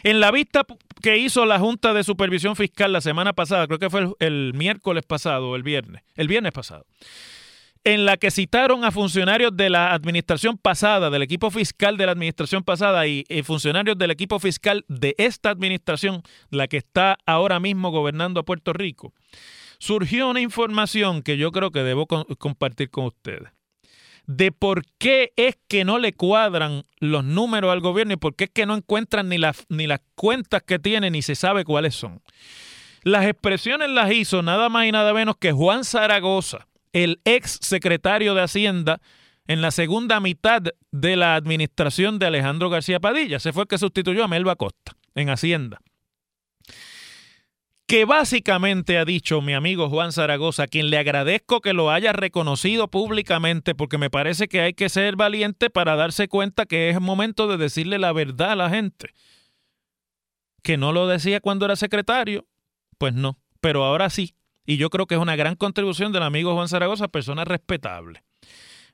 En 0.03 0.19
la 0.19 0.31
vista 0.31 0.65
que 1.01 1.17
hizo 1.17 1.45
la 1.45 1.59
Junta 1.59 1.93
de 1.93 2.03
Supervisión 2.03 2.55
Fiscal 2.55 2.91
la 2.91 3.01
semana 3.01 3.33
pasada, 3.33 3.67
creo 3.67 3.79
que 3.79 3.89
fue 3.89 4.07
el, 4.19 4.53
miércoles 4.53 5.03
pasado 5.05 5.49
o 5.49 5.55
el 5.55 5.63
viernes, 5.63 6.03
el 6.15 6.27
viernes 6.27 6.51
pasado, 6.51 6.85
en 7.83 8.05
la 8.05 8.17
que 8.17 8.31
citaron 8.31 8.83
a 8.83 8.91
funcionarios 8.91 9.55
de 9.55 9.69
la 9.69 9.93
administración 9.93 10.57
pasada, 10.57 11.09
del 11.09 11.23
equipo 11.23 11.49
fiscal 11.49 11.97
de 11.97 12.05
la 12.05 12.11
administración 12.11 12.63
pasada 12.63 13.07
y, 13.07 13.25
funcionarios 13.43 13.97
del 13.97 14.11
equipo 14.11 14.39
fiscal 14.39 14.85
de 14.87 15.15
esta 15.17 15.49
administración, 15.49 16.21
la 16.49 16.67
que 16.67 16.77
está 16.77 17.17
ahora 17.25 17.59
mismo 17.59 17.91
gobernando 17.91 18.39
a 18.39 18.45
Puerto 18.45 18.73
Rico, 18.73 19.13
surgió 19.79 20.29
una 20.29 20.41
información 20.41 21.23
que 21.23 21.37
yo 21.37 21.51
creo 21.51 21.71
que 21.71 21.83
debo 21.83 22.05
co 22.05 22.25
compartir 22.37 22.89
con 22.91 23.05
ustedes 23.05 23.51
de 24.27 24.51
por 24.51 24.83
qué 24.97 25.33
es 25.35 25.57
que 25.67 25.83
no 25.83 25.99
le 25.99 26.13
cuadran 26.13 26.83
los 26.99 27.23
números 27.23 27.71
al 27.71 27.81
gobierno 27.81 28.13
y 28.13 28.17
por 28.17 28.35
qué 28.35 28.45
es 28.45 28.49
que 28.51 28.65
no 28.65 28.75
encuentran 28.75 29.29
ni, 29.29 29.37
la, 29.37 29.53
ni 29.69 29.87
las 29.87 30.01
cuentas 30.15 30.63
que 30.63 30.79
tienen 30.79 31.13
ni 31.13 31.21
se 31.21 31.35
sabe 31.35 31.65
cuáles 31.65 31.95
son. 31.95 32.21
Las 33.03 33.25
expresiones 33.25 33.89
las 33.89 34.11
hizo 34.11 34.41
nada 34.43 34.69
más 34.69 34.85
y 34.85 34.91
nada 34.91 35.13
menos 35.13 35.35
que 35.37 35.51
Juan 35.51 35.83
Zaragoza, 35.83 36.67
el 36.93 37.19
ex 37.25 37.57
secretario 37.61 38.35
de 38.35 38.43
Hacienda 38.43 39.01
en 39.47 39.61
la 39.61 39.71
segunda 39.71 40.19
mitad 40.19 40.61
de 40.91 41.15
la 41.15 41.35
administración 41.35 42.19
de 42.19 42.27
Alejandro 42.27 42.69
García 42.69 42.99
Padilla. 42.99 43.39
Se 43.39 43.53
fue 43.53 43.63
el 43.63 43.67
que 43.67 43.77
sustituyó 43.77 44.23
a 44.23 44.27
Melba 44.27 44.55
Costa 44.55 44.93
en 45.15 45.29
Hacienda. 45.29 45.79
Que 47.91 48.05
básicamente 48.05 48.97
ha 48.97 49.03
dicho 49.03 49.41
mi 49.41 49.53
amigo 49.53 49.89
Juan 49.89 50.13
Zaragoza, 50.13 50.63
a 50.63 50.67
quien 50.67 50.89
le 50.89 50.97
agradezco 50.97 51.59
que 51.59 51.73
lo 51.73 51.91
haya 51.91 52.13
reconocido 52.13 52.87
públicamente, 52.87 53.75
porque 53.75 53.97
me 53.97 54.09
parece 54.09 54.47
que 54.47 54.61
hay 54.61 54.73
que 54.73 54.87
ser 54.87 55.17
valiente 55.17 55.69
para 55.69 55.97
darse 55.97 56.29
cuenta 56.29 56.65
que 56.65 56.89
es 56.89 57.01
momento 57.01 57.49
de 57.49 57.57
decirle 57.57 57.99
la 57.99 58.13
verdad 58.13 58.53
a 58.53 58.55
la 58.55 58.69
gente. 58.69 59.13
Que 60.63 60.77
no 60.77 60.93
lo 60.93 61.05
decía 61.05 61.41
cuando 61.41 61.65
era 61.65 61.75
secretario, 61.75 62.47
pues 62.97 63.13
no, 63.13 63.41
pero 63.59 63.83
ahora 63.83 64.09
sí. 64.09 64.35
Y 64.65 64.77
yo 64.77 64.89
creo 64.89 65.05
que 65.05 65.15
es 65.15 65.21
una 65.21 65.35
gran 65.35 65.57
contribución 65.57 66.13
del 66.13 66.23
amigo 66.23 66.53
Juan 66.53 66.69
Zaragoza, 66.69 67.09
persona 67.09 67.43
respetable. 67.43 68.23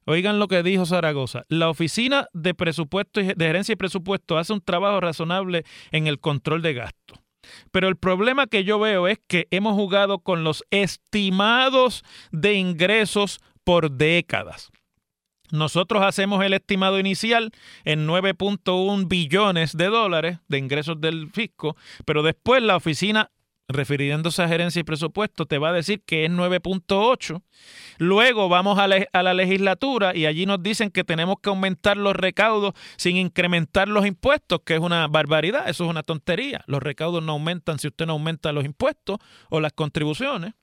Oigan 0.06 0.40
lo 0.40 0.48
que 0.48 0.64
dijo 0.64 0.88
Zaragoza. 0.88 1.46
La 1.50 1.70
Oficina 1.70 2.30
de 2.34 2.56
Presupuesto 2.56 3.22
de 3.22 3.36
Gerencia 3.36 3.74
y 3.74 3.76
Presupuesto 3.76 4.40
hace 4.40 4.54
un 4.54 4.62
trabajo 4.62 5.00
razonable 5.02 5.66
en 5.92 6.08
el 6.08 6.20
control 6.20 6.64
de 6.64 6.74
gastos. 6.74 7.27
Pero 7.72 7.88
el 7.88 7.96
problema 7.96 8.48
que 8.48 8.64
yo 8.64 8.80
veo 8.80 9.08
es 9.08 9.20
que 9.28 9.48
hemos 9.52 9.74
jugado 9.74 10.20
con 10.20 10.44
los 10.44 10.64
estimados 10.72 12.04
de 12.32 12.54
ingresos 12.54 13.40
por 13.64 13.92
décadas. 13.92 14.72
Nosotros 15.52 16.04
hacemos 16.04 16.44
el 16.44 16.54
estimado 16.54 17.00
inicial 17.00 17.52
en 17.86 18.06
9.1 18.06 19.08
billones 19.08 19.78
de 19.78 19.86
dólares 19.86 20.40
de 20.50 20.58
ingresos 20.58 21.00
del 21.00 21.30
fisco, 21.32 21.78
pero 22.06 22.22
después 22.22 22.62
la 22.62 22.76
oficina 22.76 23.32
refiriéndose 23.68 24.42
a 24.42 24.48
gerencia 24.48 24.80
y 24.80 24.84
presupuesto, 24.84 25.46
te 25.46 25.58
va 25.58 25.70
a 25.70 25.74
decir 25.74 26.02
que 26.06 26.26
es 26.26 26.32
9.8. 26.32 27.42
Luego 27.98 28.50
vamos 28.50 28.80
a, 28.80 28.86
a, 28.86 29.24
la 29.24 29.34
legislatura 29.34 30.16
y 30.16 30.26
allí 30.26 30.46
nos 30.46 30.64
dicen 30.64 30.90
que 30.90 31.04
tenemos 31.04 31.38
que 31.42 31.50
aumentar 31.50 31.98
los 31.98 32.16
recaudos 32.16 32.74
sin 32.96 33.18
incrementar 33.18 33.88
los 33.88 34.06
impuestos, 34.06 34.62
que 34.66 34.76
es 34.76 34.80
una 34.80 35.08
barbaridad, 35.08 35.68
eso 35.68 35.84
es 35.86 35.90
una 35.90 36.04
tontería. 36.04 36.64
Los 36.68 36.82
recaudos 36.82 37.24
no 37.24 37.34
aumentan 37.34 37.80
si 37.80 37.88
usted 37.88 38.06
no 38.06 38.14
aumenta 38.14 38.52
los 38.52 38.66
impuestos 38.66 39.18
o 39.50 39.60
las 39.60 39.74
contribuciones. 39.74 40.54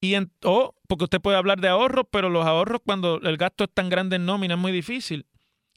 Y 0.00 0.14
en, 0.14 0.30
o 0.44 0.74
porque 0.86 1.04
usted 1.04 1.20
puede 1.20 1.36
hablar 1.36 1.60
de 1.60 1.68
ahorros, 1.68 2.06
pero 2.10 2.28
los 2.28 2.46
ahorros 2.46 2.80
cuando 2.84 3.20
el 3.22 3.36
gasto 3.36 3.64
es 3.64 3.70
tan 3.72 3.88
grande 3.88 4.16
en 4.16 4.26
nómina 4.26 4.54
es 4.54 4.60
muy 4.60 4.70
difícil. 4.70 5.26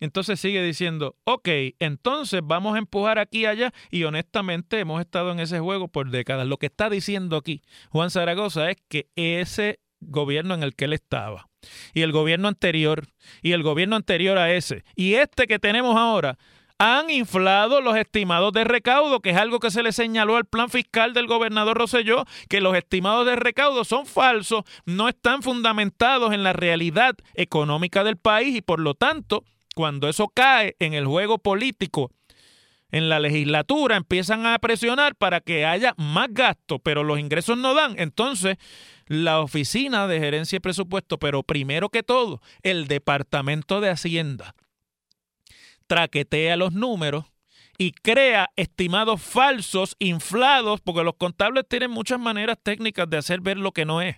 Entonces 0.02 0.40
sigue 0.40 0.62
diciendo, 0.62 1.16
ok, 1.24 1.48
entonces 1.80 2.42
vamos 2.44 2.76
a 2.76 2.80
empujar 2.80 3.20
aquí 3.20 3.42
y 3.42 3.46
allá 3.46 3.72
y 3.90 4.04
honestamente 4.04 4.80
hemos 4.80 5.00
estado 5.00 5.32
en 5.32 5.40
ese 5.40 5.60
juego 5.60 5.88
por 5.88 6.10
décadas. 6.10 6.48
Lo 6.48 6.58
que 6.58 6.66
está 6.66 6.90
diciendo 6.90 7.38
aquí 7.38 7.62
Juan 7.92 8.10
Zaragoza 8.10 8.70
es 8.70 8.78
que 8.90 9.08
ese 9.16 9.80
gobierno 10.02 10.56
en 10.56 10.64
el 10.64 10.76
que 10.76 10.86
él 10.86 10.94
estaba 10.94 11.48
y 11.94 12.02
el 12.02 12.12
gobierno 12.12 12.48
anterior 12.48 13.08
y 13.44 13.52
el 13.52 13.62
gobierno 13.62 13.96
anterior 13.96 14.40
a 14.40 14.52
ese 14.52 14.84
y 14.96 15.14
este 15.14 15.46
que 15.46 15.60
tenemos 15.60 15.96
ahora 15.96 16.40
han 16.80 17.12
inflado 17.12 17.80
los 17.80 17.96
estimados 17.96 18.54
de 18.54 18.64
recaudo, 18.64 19.20
que 19.20 19.30
es 19.30 19.38
algo 19.38 19.60
que 19.60 19.70
se 19.70 19.84
le 19.84 19.92
señaló 19.92 20.36
al 20.36 20.46
plan 20.46 20.68
fiscal 20.72 21.14
del 21.14 21.28
gobernador 21.28 21.78
Rosselló, 21.78 22.26
que 22.50 22.60
los 22.60 22.76
estimados 22.76 23.28
de 23.28 23.36
recaudo 23.36 23.86
son 23.86 24.08
falsos, 24.08 24.64
no 24.86 25.08
están 25.08 25.44
fundamentados 25.44 26.34
en 26.34 26.44
la 26.44 26.54
realidad 26.54 27.14
económica 27.36 28.04
del 28.04 28.18
país 28.18 28.56
y 28.56 28.62
por 28.62 28.80
lo 28.80 28.96
tanto, 28.96 29.44
cuando 29.76 30.10
eso 30.10 30.28
cae 30.28 30.76
en 30.80 30.94
el 30.94 31.06
juego 31.06 31.38
político 31.38 32.12
en 32.92 33.10
la 33.10 33.20
legislatura 33.20 33.96
empiezan 33.96 34.46
a 34.46 34.60
presionar 34.60 35.16
para 35.16 35.40
que 35.40 35.66
haya 35.66 35.94
más 35.98 36.28
gasto, 36.32 36.80
pero 36.80 37.04
los 37.04 37.20
ingresos 37.20 37.58
no 37.58 37.74
dan. 37.74 37.96
Entonces, 37.98 38.58
la 39.08 39.40
oficina 39.40 40.08
de 40.08 40.20
gerencia 40.20 40.58
y 40.58 40.60
presupuesto, 40.60 41.18
pero 41.18 41.44
primero 41.44 41.90
que 41.90 42.04
todo, 42.04 42.42
el 42.64 42.88
departamento 42.88 43.82
de 43.82 43.90
Hacienda, 43.90 44.56
traquetea 45.88 46.58
los 46.58 46.74
números 46.74 47.26
y 47.78 47.92
crea 47.92 48.52
estimados 48.58 49.22
falsos, 49.22 49.96
inflados, 50.00 50.82
porque 50.82 51.04
los 51.04 51.16
contables 51.16 51.66
tienen 51.68 51.92
muchas 51.92 52.20
maneras 52.20 52.58
técnicas 52.62 53.10
de 53.10 53.18
hacer 53.18 53.42
ver 53.42 53.58
lo 53.58 53.72
que 53.72 53.86
no 53.86 54.02
es 54.02 54.18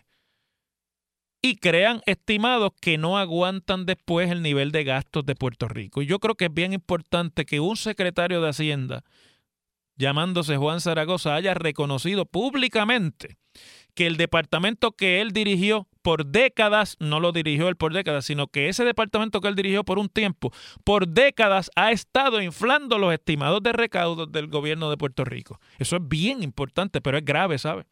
y 1.45 1.57
crean 1.57 2.01
estimados 2.05 2.71
que 2.79 2.97
no 2.97 3.17
aguantan 3.17 3.85
después 3.85 4.31
el 4.31 4.41
nivel 4.41 4.71
de 4.71 4.85
gastos 4.85 5.25
de 5.25 5.35
Puerto 5.35 5.67
Rico. 5.67 6.01
Y 6.01 6.05
yo 6.05 6.19
creo 6.19 6.35
que 6.35 6.45
es 6.45 6.53
bien 6.53 6.71
importante 6.71 7.45
que 7.45 7.59
un 7.59 7.75
secretario 7.75 8.41
de 8.41 8.47
Hacienda, 8.47 9.03
llamándose 9.97 10.55
Juan 10.55 10.79
Zaragoza, 10.79 11.35
haya 11.35 11.53
reconocido 11.53 12.25
públicamente 12.25 13.37
que 13.93 14.07
el 14.07 14.15
departamento 14.15 14.93
que 14.93 15.19
él 15.19 15.31
dirigió 15.31 15.89
por 16.01 16.27
décadas, 16.27 16.95
no 16.99 17.19
lo 17.19 17.33
dirigió 17.33 17.67
él 17.67 17.75
por 17.75 17.93
décadas, 17.93 18.23
sino 18.23 18.47
que 18.47 18.69
ese 18.69 18.85
departamento 18.85 19.41
que 19.41 19.49
él 19.49 19.55
dirigió 19.55 19.83
por 19.83 19.99
un 19.99 20.07
tiempo, 20.07 20.53
por 20.85 21.09
décadas 21.09 21.69
ha 21.75 21.91
estado 21.91 22.41
inflando 22.41 22.97
los 22.97 23.13
estimados 23.13 23.61
de 23.61 23.73
recaudos 23.73 24.31
del 24.31 24.47
gobierno 24.47 24.89
de 24.89 24.95
Puerto 24.95 25.25
Rico. 25.25 25.59
Eso 25.77 25.97
es 25.97 26.07
bien 26.07 26.41
importante, 26.41 27.01
pero 27.01 27.17
es 27.17 27.25
grave, 27.25 27.57
¿sabe? 27.57 27.85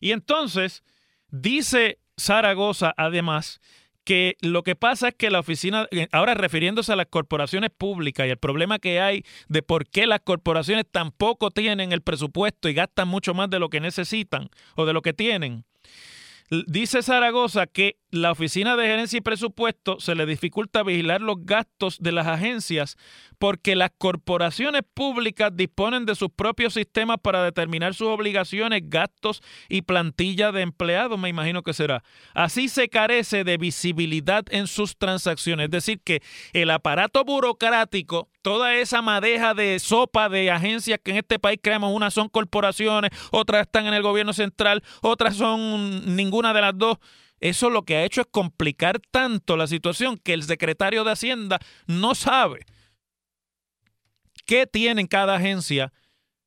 Y 0.00 0.12
entonces 0.12 0.82
dice 1.28 1.98
Zaragoza, 2.18 2.94
además, 2.96 3.60
que 4.04 4.36
lo 4.40 4.62
que 4.62 4.76
pasa 4.76 5.08
es 5.08 5.14
que 5.14 5.30
la 5.30 5.40
oficina, 5.40 5.88
eh, 5.90 6.06
ahora 6.12 6.34
refiriéndose 6.34 6.92
a 6.92 6.96
las 6.96 7.06
corporaciones 7.06 7.70
públicas 7.76 8.26
y 8.26 8.30
el 8.30 8.38
problema 8.38 8.78
que 8.78 9.00
hay 9.00 9.24
de 9.48 9.62
por 9.62 9.86
qué 9.86 10.06
las 10.06 10.20
corporaciones 10.20 10.86
tampoco 10.90 11.50
tienen 11.50 11.92
el 11.92 12.02
presupuesto 12.02 12.68
y 12.68 12.74
gastan 12.74 13.08
mucho 13.08 13.34
más 13.34 13.50
de 13.50 13.58
lo 13.58 13.68
que 13.68 13.80
necesitan 13.80 14.48
o 14.76 14.86
de 14.86 14.92
lo 14.92 15.02
que 15.02 15.12
tienen, 15.12 15.64
Dice 16.48 17.02
Zaragoza 17.02 17.66
que 17.66 17.96
la 18.16 18.32
Oficina 18.32 18.76
de 18.76 18.86
Gerencia 18.86 19.18
y 19.18 19.20
Presupuesto 19.20 20.00
se 20.00 20.14
le 20.14 20.26
dificulta 20.26 20.82
vigilar 20.82 21.20
los 21.20 21.36
gastos 21.44 21.98
de 22.00 22.12
las 22.12 22.26
agencias 22.26 22.96
porque 23.38 23.76
las 23.76 23.90
corporaciones 23.96 24.82
públicas 24.94 25.50
disponen 25.54 26.06
de 26.06 26.14
sus 26.14 26.30
propios 26.30 26.74
sistemas 26.74 27.18
para 27.22 27.42
determinar 27.42 27.94
sus 27.94 28.08
obligaciones, 28.08 28.82
gastos 28.84 29.42
y 29.68 29.82
plantilla 29.82 30.52
de 30.52 30.62
empleados, 30.62 31.18
me 31.18 31.28
imagino 31.28 31.62
que 31.62 31.74
será. 31.74 32.02
Así 32.34 32.68
se 32.68 32.88
carece 32.88 33.44
de 33.44 33.58
visibilidad 33.58 34.44
en 34.50 34.66
sus 34.66 34.96
transacciones, 34.96 35.66
es 35.66 35.70
decir, 35.70 36.00
que 36.02 36.22
el 36.52 36.70
aparato 36.70 37.24
burocrático 37.24 38.28
toda 38.46 38.76
esa 38.76 39.02
madeja 39.02 39.54
de 39.54 39.76
sopa 39.80 40.28
de 40.28 40.52
agencias 40.52 41.00
que 41.02 41.10
en 41.10 41.16
este 41.16 41.40
país 41.40 41.58
creamos, 41.60 41.92
unas 41.92 42.14
son 42.14 42.28
corporaciones, 42.28 43.10
otras 43.32 43.62
están 43.62 43.86
en 43.86 43.94
el 43.94 44.02
gobierno 44.02 44.32
central, 44.32 44.84
otras 45.02 45.34
son 45.34 46.14
ninguna 46.14 46.54
de 46.54 46.60
las 46.60 46.78
dos. 46.78 46.98
Eso 47.40 47.70
lo 47.70 47.82
que 47.82 47.96
ha 47.96 48.04
hecho 48.04 48.22
es 48.22 48.26
complicar 48.30 49.00
tanto 49.10 49.56
la 49.56 49.66
situación 49.66 50.18
que 50.18 50.32
el 50.32 50.42
secretario 50.42 51.04
de 51.04 51.12
Hacienda 51.12 51.58
no 51.86 52.14
sabe 52.14 52.64
qué 54.46 54.66
tiene 54.66 55.06
cada 55.08 55.36
agencia 55.36 55.92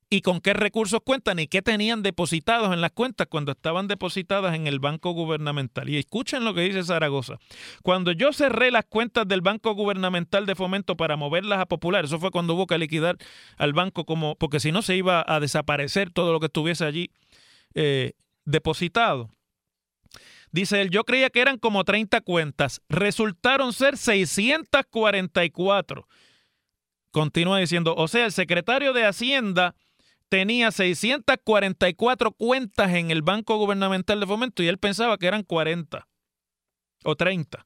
y 0.10 0.22
con 0.22 0.42
qué 0.42 0.54
recursos 0.54 1.02
cuentan 1.06 1.38
y 1.38 1.48
qué 1.48 1.62
tenían 1.62 2.02
depositados 2.02 2.74
en 2.74 2.82
las 2.82 2.92
cuentas 2.92 3.28
cuando 3.30 3.52
estaban 3.52 3.88
depositadas 3.88 4.56
en 4.56 4.66
el 4.66 4.80
Banco 4.80 5.12
Gubernamental. 5.12 5.88
Y 5.88 5.98
escuchen 5.98 6.44
lo 6.44 6.56
que 6.56 6.62
dice 6.62 6.84
Zaragoza. 6.84 7.38
Cuando 7.84 8.12
yo 8.12 8.34
cerré 8.34 8.72
las 8.72 8.86
cuentas 8.86 9.28
del 9.28 9.42
Banco 9.42 9.74
Gubernamental 9.76 10.48
de 10.48 10.56
Fomento 10.56 10.98
para 10.98 11.16
moverlas 11.16 11.60
a 11.60 11.68
Popular, 11.68 12.06
eso 12.06 12.20
fue 12.20 12.32
cuando 12.32 12.56
hubo 12.56 12.66
que 12.66 12.80
liquidar 12.80 13.18
al 13.58 13.74
banco 13.74 14.06
como, 14.06 14.36
porque 14.36 14.60
si 14.60 14.72
no 14.72 14.82
se 14.82 14.96
iba 14.96 15.24
a 15.28 15.40
desaparecer 15.40 16.10
todo 16.10 16.34
lo 16.34 16.40
que 16.40 16.48
estuviese 16.48 16.86
allí 16.86 17.12
eh, 17.76 18.14
depositado. 18.46 19.30
Dice 20.52 20.82
él, 20.82 20.90
yo 20.90 21.04
creía 21.04 21.30
que 21.30 21.42
eran 21.42 21.58
como 21.58 21.84
30 21.84 22.22
cuentas, 22.22 22.82
resultaron 22.90 23.74
ser 23.74 23.98
644. 23.98 26.08
Continúa 27.12 27.60
diciendo, 27.60 27.96
o 27.96 28.08
sea, 28.08 28.26
el 28.26 28.32
secretario 28.32 28.94
de 28.94 29.06
Hacienda 29.06 29.76
tenía 30.30 30.72
644 30.72 32.32
cuentas 32.32 32.94
en 32.94 33.12
el 33.12 33.22
Banco 33.22 33.58
Gubernamental 33.58 34.20
de 34.20 34.28
Fomento 34.28 34.64
y 34.64 34.68
él 34.68 34.78
pensaba 34.78 35.18
que 35.18 35.28
eran 35.28 35.44
40 35.44 36.08
o 37.04 37.16
30. 37.16 37.66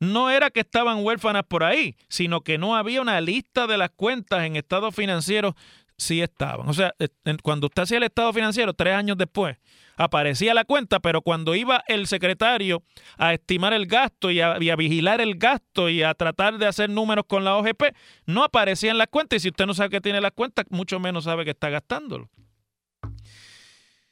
No 0.00 0.28
era 0.28 0.50
que 0.50 0.60
estaban 0.60 1.04
huérfanas 1.04 1.44
por 1.44 1.64
ahí, 1.64 1.96
sino 2.08 2.42
que 2.42 2.58
no 2.58 2.76
había 2.76 3.00
una 3.00 3.20
lista 3.20 3.66
de 3.66 3.78
las 3.78 3.90
cuentas 3.90 4.44
en 4.44 4.56
estados 4.56 4.94
financieros 4.94 5.54
sí 5.96 6.20
estaban. 6.20 6.68
O 6.68 6.74
sea, 6.74 6.94
eh, 6.98 7.08
cuando 7.42 7.66
usted 7.66 7.82
hacía 7.82 7.98
el 7.98 8.04
estado 8.04 8.32
financiero, 8.32 8.74
tres 8.74 8.94
años 8.94 9.16
después, 9.16 9.56
aparecía 9.96 10.54
la 10.54 10.64
cuenta, 10.64 11.00
pero 11.00 11.22
cuando 11.22 11.54
iba 11.54 11.82
el 11.86 12.06
secretario 12.06 12.82
a 13.16 13.34
estimar 13.34 13.72
el 13.72 13.86
gasto 13.86 14.30
y 14.30 14.40
a, 14.40 14.58
vigilar 14.76 15.20
el 15.20 15.36
gasto 15.36 15.88
y 15.88 16.02
a 16.02 16.14
tratar 16.14 16.58
de 16.58 16.66
hacer 16.66 16.90
números 16.90 17.24
con 17.26 17.44
la 17.44 17.56
OGP, 17.56 17.94
no 18.26 18.44
aparecían 18.44 18.98
las 18.98 19.08
cuentas. 19.08 19.38
Y 19.38 19.40
si 19.40 19.48
usted 19.48 19.66
no 19.66 19.74
sabe 19.74 19.90
que 19.90 20.00
tiene 20.00 20.20
las 20.20 20.32
cuentas, 20.32 20.66
mucho 20.70 20.98
menos 20.98 21.24
sabe 21.24 21.44
que 21.44 21.50
está 21.50 21.70
gastándolo. 21.70 22.28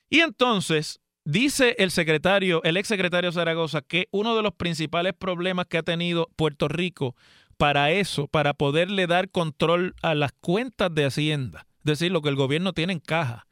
Y 0.08 0.20
entonces, 0.20 1.00
dice 1.24 1.74
el 1.78 1.90
secretario, 1.90 2.62
el 2.64 2.76
ex 2.76 2.88
secretario 2.88 3.32
Zaragoza, 3.32 3.80
que 3.80 4.08
uno 4.10 4.36
de 4.36 4.42
los 4.42 4.52
principales 4.52 5.14
problemas 5.14 5.66
que 5.66 5.78
ha 5.78 5.82
tenido 5.82 6.28
Puerto 6.36 6.68
Rico 6.68 7.16
para 7.56 7.92
eso, 7.92 8.28
para 8.28 8.54
poderle 8.54 9.06
dar 9.06 9.30
control 9.30 9.94
a 10.02 10.14
las 10.14 10.32
cuentas 10.32 10.94
de 10.94 11.04
Hacienda, 11.04 11.66
es 11.82 11.98
decir, 11.98 12.12
lo 12.12 12.22
que 12.22 12.28
el 12.28 12.36
gobierno 12.36 12.72
tiene 12.72 12.92
en 12.92 13.00
caja, 13.00 13.46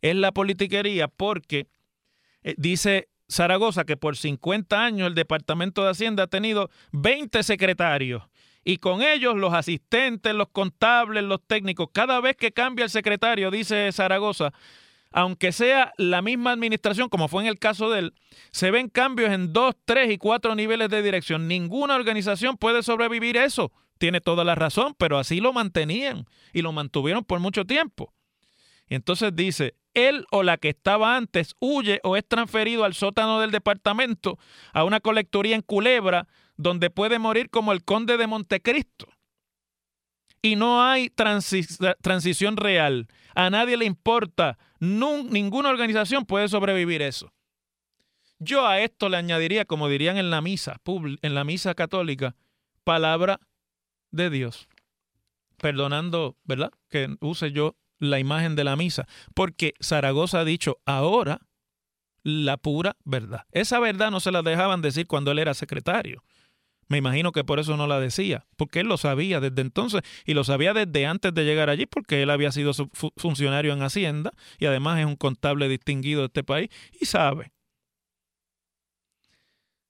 es 0.00 0.16
la 0.16 0.32
politiquería 0.32 1.08
porque 1.08 1.66
eh, 2.42 2.54
dice 2.56 3.08
Zaragoza 3.30 3.84
que 3.84 3.96
por 3.96 4.16
50 4.16 4.84
años 4.84 5.08
el 5.08 5.14
Departamento 5.14 5.84
de 5.84 5.90
Hacienda 5.90 6.24
ha 6.24 6.26
tenido 6.28 6.70
20 6.92 7.42
secretarios 7.42 8.22
y 8.64 8.78
con 8.78 9.02
ellos 9.02 9.36
los 9.36 9.52
asistentes, 9.52 10.34
los 10.34 10.48
contables, 10.48 11.22
los 11.22 11.40
técnicos. 11.46 11.88
Cada 11.92 12.20
vez 12.20 12.36
que 12.36 12.52
cambia 12.52 12.84
el 12.84 12.90
secretario, 12.90 13.50
dice 13.50 13.90
Zaragoza, 13.92 14.52
aunque 15.10 15.52
sea 15.52 15.92
la 15.96 16.22
misma 16.22 16.52
administración, 16.52 17.08
como 17.08 17.28
fue 17.28 17.42
en 17.42 17.48
el 17.48 17.58
caso 17.58 17.90
de 17.90 18.00
él, 18.00 18.14
se 18.50 18.70
ven 18.70 18.88
cambios 18.88 19.30
en 19.32 19.52
dos, 19.52 19.74
tres 19.84 20.10
y 20.10 20.18
cuatro 20.18 20.54
niveles 20.54 20.88
de 20.88 21.02
dirección. 21.02 21.46
Ninguna 21.46 21.94
organización 21.94 22.56
puede 22.56 22.82
sobrevivir 22.82 23.36
eso. 23.36 23.70
Tiene 23.98 24.20
toda 24.20 24.44
la 24.44 24.54
razón, 24.54 24.94
pero 24.98 25.18
así 25.18 25.40
lo 25.40 25.52
mantenían 25.52 26.26
y 26.52 26.62
lo 26.62 26.72
mantuvieron 26.72 27.24
por 27.24 27.40
mucho 27.40 27.64
tiempo. 27.64 28.12
Y 28.88 28.94
entonces 28.94 29.34
dice, 29.34 29.74
él 29.94 30.26
o 30.30 30.42
la 30.42 30.58
que 30.58 30.70
estaba 30.70 31.16
antes 31.16 31.54
huye 31.60 32.00
o 32.02 32.16
es 32.16 32.26
transferido 32.26 32.84
al 32.84 32.94
sótano 32.94 33.40
del 33.40 33.50
departamento 33.50 34.38
a 34.72 34.84
una 34.84 35.00
colectoría 35.00 35.54
en 35.54 35.62
Culebra 35.62 36.26
donde 36.56 36.90
puede 36.90 37.18
morir 37.18 37.50
como 37.50 37.72
el 37.72 37.84
conde 37.84 38.16
de 38.16 38.26
Montecristo. 38.26 39.08
Y 40.42 40.56
no 40.56 40.84
hay 40.84 41.08
transición 41.08 42.58
real. 42.58 43.08
A 43.34 43.48
nadie 43.48 43.78
le 43.78 43.86
importa. 43.86 44.58
ninguna 44.78 45.70
organización 45.70 46.26
puede 46.26 46.48
sobrevivir 46.48 47.00
eso. 47.00 47.32
Yo 48.38 48.66
a 48.66 48.80
esto 48.80 49.08
le 49.08 49.16
añadiría, 49.16 49.64
como 49.64 49.88
dirían 49.88 50.18
en 50.18 50.30
la 50.30 50.42
misa, 50.42 50.76
en 51.22 51.34
la 51.34 51.44
misa 51.44 51.74
católica, 51.74 52.36
palabra 52.82 53.40
de 54.14 54.30
Dios. 54.30 54.68
Perdonando, 55.58 56.36
¿verdad? 56.44 56.72
Que 56.88 57.16
use 57.20 57.52
yo 57.52 57.76
la 57.98 58.18
imagen 58.18 58.56
de 58.56 58.64
la 58.64 58.76
misa, 58.76 59.06
porque 59.34 59.74
Zaragoza 59.82 60.40
ha 60.40 60.44
dicho 60.44 60.78
ahora 60.84 61.40
la 62.22 62.56
pura 62.56 62.96
verdad. 63.04 63.46
Esa 63.52 63.78
verdad 63.80 64.10
no 64.10 64.20
se 64.20 64.32
la 64.32 64.42
dejaban 64.42 64.82
decir 64.82 65.06
cuando 65.06 65.30
él 65.30 65.38
era 65.38 65.54
secretario. 65.54 66.24
Me 66.88 66.98
imagino 66.98 67.32
que 67.32 67.44
por 67.44 67.60
eso 67.60 67.76
no 67.76 67.86
la 67.86 67.98
decía, 67.98 68.46
porque 68.56 68.80
él 68.80 68.88
lo 68.88 68.98
sabía 68.98 69.40
desde 69.40 69.62
entonces 69.62 70.02
y 70.26 70.34
lo 70.34 70.44
sabía 70.44 70.74
desde 70.74 71.06
antes 71.06 71.32
de 71.32 71.44
llegar 71.44 71.70
allí, 71.70 71.86
porque 71.86 72.22
él 72.22 72.30
había 72.30 72.52
sido 72.52 72.72
funcionario 73.16 73.72
en 73.72 73.82
Hacienda 73.82 74.32
y 74.58 74.66
además 74.66 74.98
es 74.98 75.06
un 75.06 75.16
contable 75.16 75.68
distinguido 75.68 76.20
de 76.20 76.26
este 76.26 76.44
país 76.44 76.68
y 77.00 77.06
sabe 77.06 77.53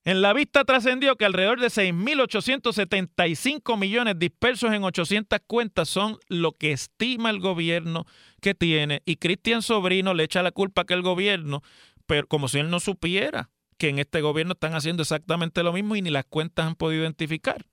en 0.04 0.20
la 0.20 0.34
vista 0.34 0.64
trascendió 0.64 1.16
que 1.16 1.24
alrededor 1.24 1.60
de 1.60 1.68
6.875 1.68 3.78
millones 3.78 4.18
dispersos 4.18 4.72
en 4.72 4.82
800 4.84 5.40
cuentas 5.46 5.88
son 5.88 6.18
lo 6.28 6.52
que 6.52 6.72
estima 6.72 7.30
el 7.30 7.40
gobierno 7.40 8.04
que 8.42 8.54
tiene. 8.54 9.00
Y 9.06 9.16
Cristian 9.16 9.62
Sobrino 9.62 10.12
le 10.12 10.24
echa 10.24 10.42
la 10.42 10.52
culpa 10.52 10.82
a 10.82 10.84
que 10.84 10.92
el 10.92 11.00
gobierno, 11.00 11.62
pero 12.06 12.26
como 12.26 12.48
si 12.48 12.58
él 12.58 12.68
no 12.68 12.80
supiera 12.80 13.48
que 13.78 13.88
en 13.88 13.98
este 13.98 14.20
gobierno 14.20 14.52
están 14.52 14.74
haciendo 14.74 15.02
exactamente 15.02 15.62
lo 15.62 15.72
mismo 15.72 15.96
y 15.96 16.02
ni 16.02 16.10
las 16.10 16.26
cuentas 16.26 16.66
han 16.66 16.74
podido 16.74 17.02
identificar. 17.02 17.64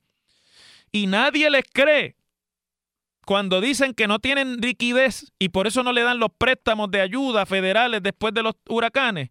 Y 0.92 1.08
nadie 1.08 1.50
les 1.50 1.64
cree 1.72 2.16
cuando 3.26 3.62
dicen 3.62 3.94
que 3.94 4.08
no 4.08 4.20
tienen 4.20 4.58
liquidez 4.58 5.32
y 5.38 5.50
por 5.50 5.68
eso 5.68 5.84
no 5.84 5.94
le 5.94 6.02
dan 6.02 6.20
los 6.20 6.32
préstamos 6.38 6.90
de 6.92 7.02
ayuda 7.02 7.46
federales 7.46 8.02
después 8.02 8.34
de 8.34 8.44
los 8.44 8.54
huracanes, 8.68 9.30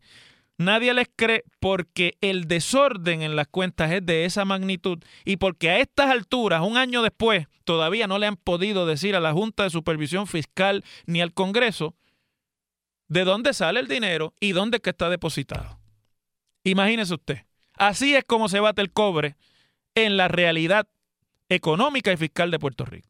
nadie 0.60 0.94
les 0.94 1.08
cree 1.14 1.44
porque 1.58 2.16
el 2.20 2.46
desorden 2.46 3.22
en 3.22 3.34
las 3.34 3.48
cuentas 3.48 3.90
es 3.92 4.04
de 4.04 4.24
esa 4.24 4.44
magnitud 4.44 4.98
y 5.24 5.36
porque 5.36 5.70
a 5.70 5.78
estas 5.78 6.10
alturas, 6.10 6.62
un 6.62 6.76
año 6.76 7.02
después, 7.02 7.46
todavía 7.64 8.06
no 8.06 8.18
le 8.18 8.26
han 8.26 8.36
podido 8.36 8.86
decir 8.86 9.16
a 9.16 9.20
la 9.20 9.32
Junta 9.32 9.64
de 9.64 9.70
Supervisión 9.70 10.26
Fiscal 10.26 10.84
ni 11.06 11.20
al 11.20 11.32
Congreso 11.32 11.96
de 13.08 13.24
dónde 13.24 13.54
sale 13.54 13.80
el 13.80 13.88
dinero 13.88 14.34
y 14.38 14.52
dónde 14.52 14.80
que 14.80 14.90
está 14.90 15.10
depositado. 15.10 15.80
Imagínese 16.62 17.14
usted. 17.14 17.38
Así 17.74 18.14
es 18.14 18.24
como 18.24 18.48
se 18.48 18.60
bate 18.60 18.82
el 18.82 18.92
cobre 18.92 19.36
en 19.94 20.16
la 20.16 20.28
realidad 20.28 20.88
económica 21.48 22.12
y 22.12 22.16
fiscal 22.16 22.50
de 22.50 22.58
Puerto 22.58 22.84
Rico. 22.84 23.09